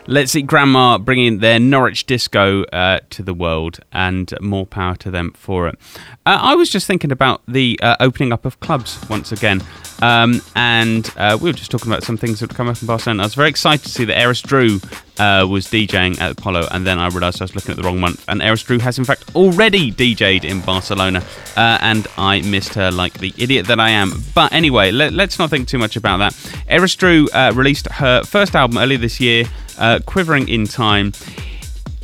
Let's 0.09 0.33
Eat 0.37 0.47
Grandma 0.47 0.97
bringing 0.97 1.39
their 1.39 1.59
Norwich 1.59 2.05
disco 2.05 2.63
uh, 2.63 3.01
to 3.09 3.21
the 3.21 3.33
world, 3.33 3.81
and 3.91 4.33
more 4.39 4.65
power 4.65 4.95
to 4.95 5.11
them 5.11 5.33
for 5.33 5.67
it. 5.67 5.77
Uh, 6.25 6.39
I 6.41 6.55
was 6.55 6.69
just 6.69 6.87
thinking 6.87 7.11
about 7.11 7.41
the 7.45 7.77
uh, 7.83 7.97
opening 7.99 8.31
up 8.31 8.45
of 8.45 8.57
clubs 8.61 8.97
once 9.09 9.33
again, 9.33 9.61
um, 10.01 10.41
and 10.55 11.11
uh, 11.17 11.37
we 11.41 11.49
were 11.49 11.53
just 11.53 11.71
talking 11.71 11.91
about 11.91 12.03
some 12.03 12.15
things 12.15 12.39
that 12.39 12.49
would 12.49 12.55
come 12.55 12.69
up 12.69 12.81
in 12.81 12.87
Barcelona. 12.87 13.23
I 13.23 13.25
was 13.25 13.35
very 13.35 13.49
excited 13.49 13.83
to 13.83 13.89
see 13.89 14.05
that 14.05 14.17
Eris 14.17 14.41
Drew 14.41 14.79
uh, 15.19 15.45
was 15.45 15.67
DJing 15.67 16.21
at 16.21 16.31
Apollo, 16.31 16.69
and 16.71 16.87
then 16.87 16.99
I 16.99 17.09
realised 17.09 17.41
I 17.41 17.43
was 17.43 17.55
looking 17.55 17.71
at 17.71 17.77
the 17.77 17.83
wrong 17.83 17.99
month. 17.99 18.23
And 18.29 18.41
Eris 18.41 18.63
Drew 18.63 18.79
has, 18.79 18.97
in 18.97 19.03
fact, 19.03 19.35
already 19.35 19.91
DJ'd 19.91 20.45
in 20.45 20.61
Barcelona, 20.61 21.21
uh, 21.57 21.79
and 21.81 22.07
I 22.17 22.43
missed 22.43 22.75
her 22.75 22.91
like 22.91 23.19
the 23.19 23.33
idiot 23.37 23.67
that 23.67 23.81
I 23.81 23.89
am. 23.89 24.23
But 24.33 24.53
anyway, 24.53 24.91
let, 24.91 25.13
us 25.19 25.37
not 25.37 25.49
think 25.49 25.67
too 25.67 25.79
much 25.79 25.97
about 25.97 26.17
that. 26.19 26.63
Eris 26.69 26.95
Drew 26.95 27.27
released 27.53 27.91
her 27.91 28.23
first 28.23 28.55
album 28.55 28.77
earlier 28.77 28.97
this 28.97 29.19
year, 29.19 29.43
uh, 29.77 29.99
Quivering 30.05 30.47
in 30.49 30.65
Time. 30.65 31.13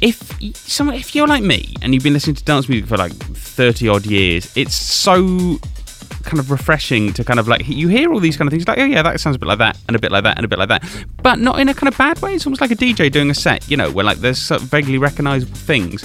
If 0.02 0.38
some, 0.56 0.90
if 0.90 1.16
you're 1.16 1.28
like 1.28 1.44
me 1.44 1.76
and 1.82 1.94
you've 1.94 2.04
been 2.04 2.14
listening 2.14 2.36
to 2.36 2.44
dance 2.44 2.68
music 2.68 2.90
for 2.90 2.98
like 2.98 3.14
30 3.14 3.88
odd 3.88 4.06
years, 4.06 4.52
it's 4.58 4.76
so 4.76 5.58
kind 6.24 6.40
of 6.40 6.52
refreshing 6.52 7.14
to 7.14 7.24
kind 7.24 7.40
of 7.40 7.48
like 7.48 7.68
you 7.68 7.90
hear 7.90 8.14
all 8.14 8.20
these 8.20 8.38
kind 8.38 8.48
of 8.48 8.52
things 8.54 8.66
like 8.66 8.78
oh 8.78 8.86
yeah 8.86 9.02
that 9.02 9.20
sounds 9.20 9.36
a 9.36 9.40
bit 9.40 9.46
like 9.46 9.58
that 9.58 9.78
and 9.90 9.96
a 9.98 10.00
bit 10.00 10.10
like 10.10 10.24
that 10.24 10.38
and 10.38 10.46
a 10.46 10.48
bit 10.48 10.58
like 10.58 10.70
that 10.70 10.82
but 11.22 11.38
not 11.38 11.60
in 11.60 11.68
a 11.68 11.74
kind 11.74 11.90
of 11.90 11.98
bad 11.98 12.18
way. 12.22 12.34
It's 12.34 12.46
almost 12.46 12.62
like 12.62 12.72
a 12.72 12.76
dj 12.76 13.12
doing 13.12 13.30
a 13.30 13.34
set 13.34 13.70
you 13.70 13.76
know 13.76 13.92
where 13.92 14.06
like 14.06 14.20
there's 14.20 14.42
sort 14.42 14.62
of 14.62 14.68
vaguely 14.70 14.98
recognizable 14.98 15.54
things 15.54 16.02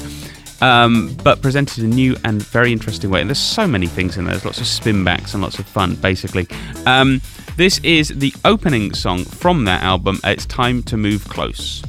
um, 0.61 1.17
but 1.23 1.41
presented 1.43 1.85
in 1.85 1.93
a 1.93 1.95
new 1.95 2.17
and 2.25 2.43
very 2.43 2.73
interesting 2.73 3.11
way. 3.11 3.21
And 3.21 3.31
there's 3.31 3.39
so 3.39 3.67
many 3.67 3.87
things 3.87 4.17
in 4.17 4.25
there. 4.25 4.35
There's 4.35 4.45
lots 4.45 4.61
of 4.61 4.67
spin 4.67 5.05
backs 5.05 5.35
and 5.35 5.43
lots 5.43 5.59
of 5.59 5.67
fun 5.67 5.95
basically. 5.97 6.49
Um, 6.87 7.21
this 7.59 7.81
is 7.81 8.11
the 8.11 8.33
opening 8.45 8.95
song 8.95 9.25
from 9.25 9.65
that 9.65 9.83
album 9.83 10.21
it's 10.23 10.47
time 10.47 10.81
to 10.81 10.97
move 10.97 11.29
close 11.29 11.83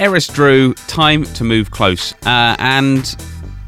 Eris 0.00 0.26
Drew, 0.26 0.72
time 0.88 1.24
to 1.24 1.44
move 1.44 1.70
close. 1.70 2.14
Uh, 2.24 2.56
and 2.58 3.14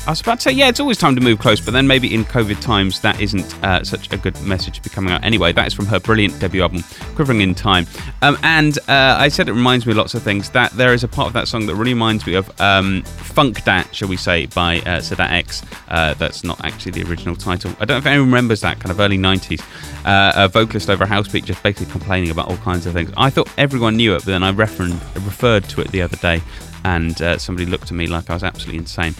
I 0.04 0.10
was 0.10 0.20
about 0.20 0.40
to 0.40 0.42
say, 0.42 0.50
yeah, 0.50 0.68
it's 0.68 0.80
always 0.80 0.98
time 0.98 1.14
to 1.14 1.20
move 1.20 1.38
close, 1.38 1.60
but 1.60 1.70
then 1.70 1.86
maybe 1.86 2.12
in 2.12 2.24
COVID 2.24 2.60
times 2.60 3.00
that 3.02 3.20
isn't 3.20 3.62
uh, 3.62 3.84
such 3.84 4.12
a 4.12 4.16
good 4.16 4.40
message 4.42 4.74
to 4.74 4.82
be 4.82 4.90
coming 4.90 5.12
out. 5.12 5.22
Anyway, 5.22 5.52
that 5.52 5.64
is 5.68 5.72
from 5.72 5.86
her 5.86 6.00
brilliant 6.00 6.40
debut 6.40 6.60
album, 6.60 6.82
Quivering 7.14 7.40
in 7.40 7.54
Time. 7.54 7.86
Um, 8.20 8.36
and 8.42 8.78
uh, 8.88 9.14
I 9.16 9.28
said 9.28 9.48
it 9.48 9.52
reminds 9.52 9.86
me 9.86 9.92
of 9.92 9.98
lots 9.98 10.14
of 10.14 10.22
things. 10.24 10.50
That 10.50 10.72
there 10.72 10.92
is 10.92 11.04
a 11.04 11.08
part 11.08 11.28
of 11.28 11.34
that 11.34 11.46
song 11.46 11.66
that 11.66 11.76
really 11.76 11.94
reminds 11.94 12.26
me 12.26 12.34
of 12.34 12.60
um, 12.60 13.02
Funk 13.02 13.62
Dat, 13.62 13.94
shall 13.94 14.08
we 14.08 14.16
say, 14.16 14.46
by 14.46 14.78
uh, 14.78 14.98
Sadat 14.98 15.30
X. 15.30 15.62
Uh, 15.86 16.14
that's 16.14 16.42
not 16.42 16.62
actually 16.64 16.90
the 16.90 17.08
original 17.08 17.36
title. 17.36 17.70
I 17.78 17.84
don't 17.84 17.94
know 17.94 17.98
if 17.98 18.06
anyone 18.06 18.26
remembers 18.26 18.60
that 18.62 18.80
kind 18.80 18.90
of 18.90 18.98
early 18.98 19.18
90s. 19.18 19.62
Uh, 20.04 20.32
a 20.34 20.48
vocalist 20.48 20.90
over 20.90 21.04
a 21.04 21.06
house 21.06 21.28
beat 21.28 21.44
just 21.44 21.62
basically 21.62 21.92
complaining 21.92 22.30
about 22.30 22.48
all 22.48 22.56
kinds 22.56 22.86
of 22.86 22.92
things. 22.92 23.12
I 23.16 23.30
thought 23.30 23.48
everyone 23.56 23.96
knew 23.96 24.16
it, 24.16 24.24
but 24.24 24.32
then 24.32 24.42
I 24.42 24.50
referred, 24.50 24.94
referred 25.14 25.64
to 25.68 25.80
it 25.80 25.92
the 25.92 26.02
other 26.02 26.16
day 26.16 26.42
and 26.84 27.20
uh, 27.22 27.38
somebody 27.38 27.66
looked 27.66 27.84
at 27.84 27.92
me 27.92 28.06
like 28.06 28.30
I 28.30 28.34
was 28.34 28.42
absolutely 28.42 28.78
insane. 28.78 29.14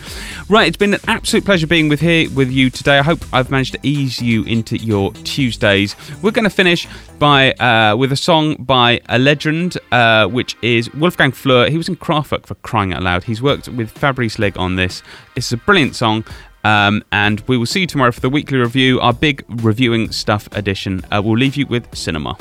Right, 0.49 0.69
it's 0.69 0.77
been 0.77 0.95
an 0.95 1.01
absolute 1.07 1.45
pleasure 1.45 1.67
being 1.67 1.89
with 1.89 2.01
here 2.01 2.31
with 2.31 2.51
you 2.51 2.71
today. 2.71 2.99
I 2.99 3.03
hope 3.03 3.21
I've 3.33 3.51
managed 3.51 3.75
to 3.75 3.81
ease 3.83 4.21
you 4.21 4.45
into 4.45 4.77
your 4.77 5.13
Tuesdays. 5.13 5.97
We're 6.23 6.31
going 6.31 6.45
to 6.45 6.51
finish 6.51 6.89
by 7.19 7.53
uh, 7.53 7.97
with 7.97 8.13
a 8.13 8.17
song 8.17 8.57
by 8.57 9.01
a 9.09 9.19
legend, 9.19 9.79
uh, 9.91 10.27
which 10.27 10.57
is 10.63 10.93
Wolfgang 10.95 11.33
Flür. 11.33 11.69
He 11.69 11.77
was 11.77 11.89
in 11.89 11.97
Kraftwerk 11.97 12.47
for 12.47 12.55
crying 12.57 12.93
out 12.93 13.03
loud. 13.03 13.25
He's 13.25 13.43
worked 13.43 13.69
with 13.69 13.91
Fabrice 13.91 14.39
Lig 14.39 14.57
on 14.57 14.77
this. 14.77 15.03
It's 15.37 15.53
a 15.53 15.57
brilliant 15.57 15.97
song. 15.97 16.25
Um, 16.65 17.03
and 17.11 17.41
we 17.49 17.59
will 17.59 17.67
see 17.67 17.81
you 17.81 17.87
tomorrow 17.89 18.13
for 18.13 18.21
the 18.21 18.31
weekly 18.31 18.59
review, 18.59 19.01
our 19.01 19.13
big 19.13 19.45
reviewing 19.49 20.13
stuff 20.13 20.49
edition. 20.53 21.03
Uh, 21.11 21.21
we'll 21.25 21.37
leave 21.37 21.57
you 21.57 21.67
with 21.67 21.93
cinema. 21.97 22.37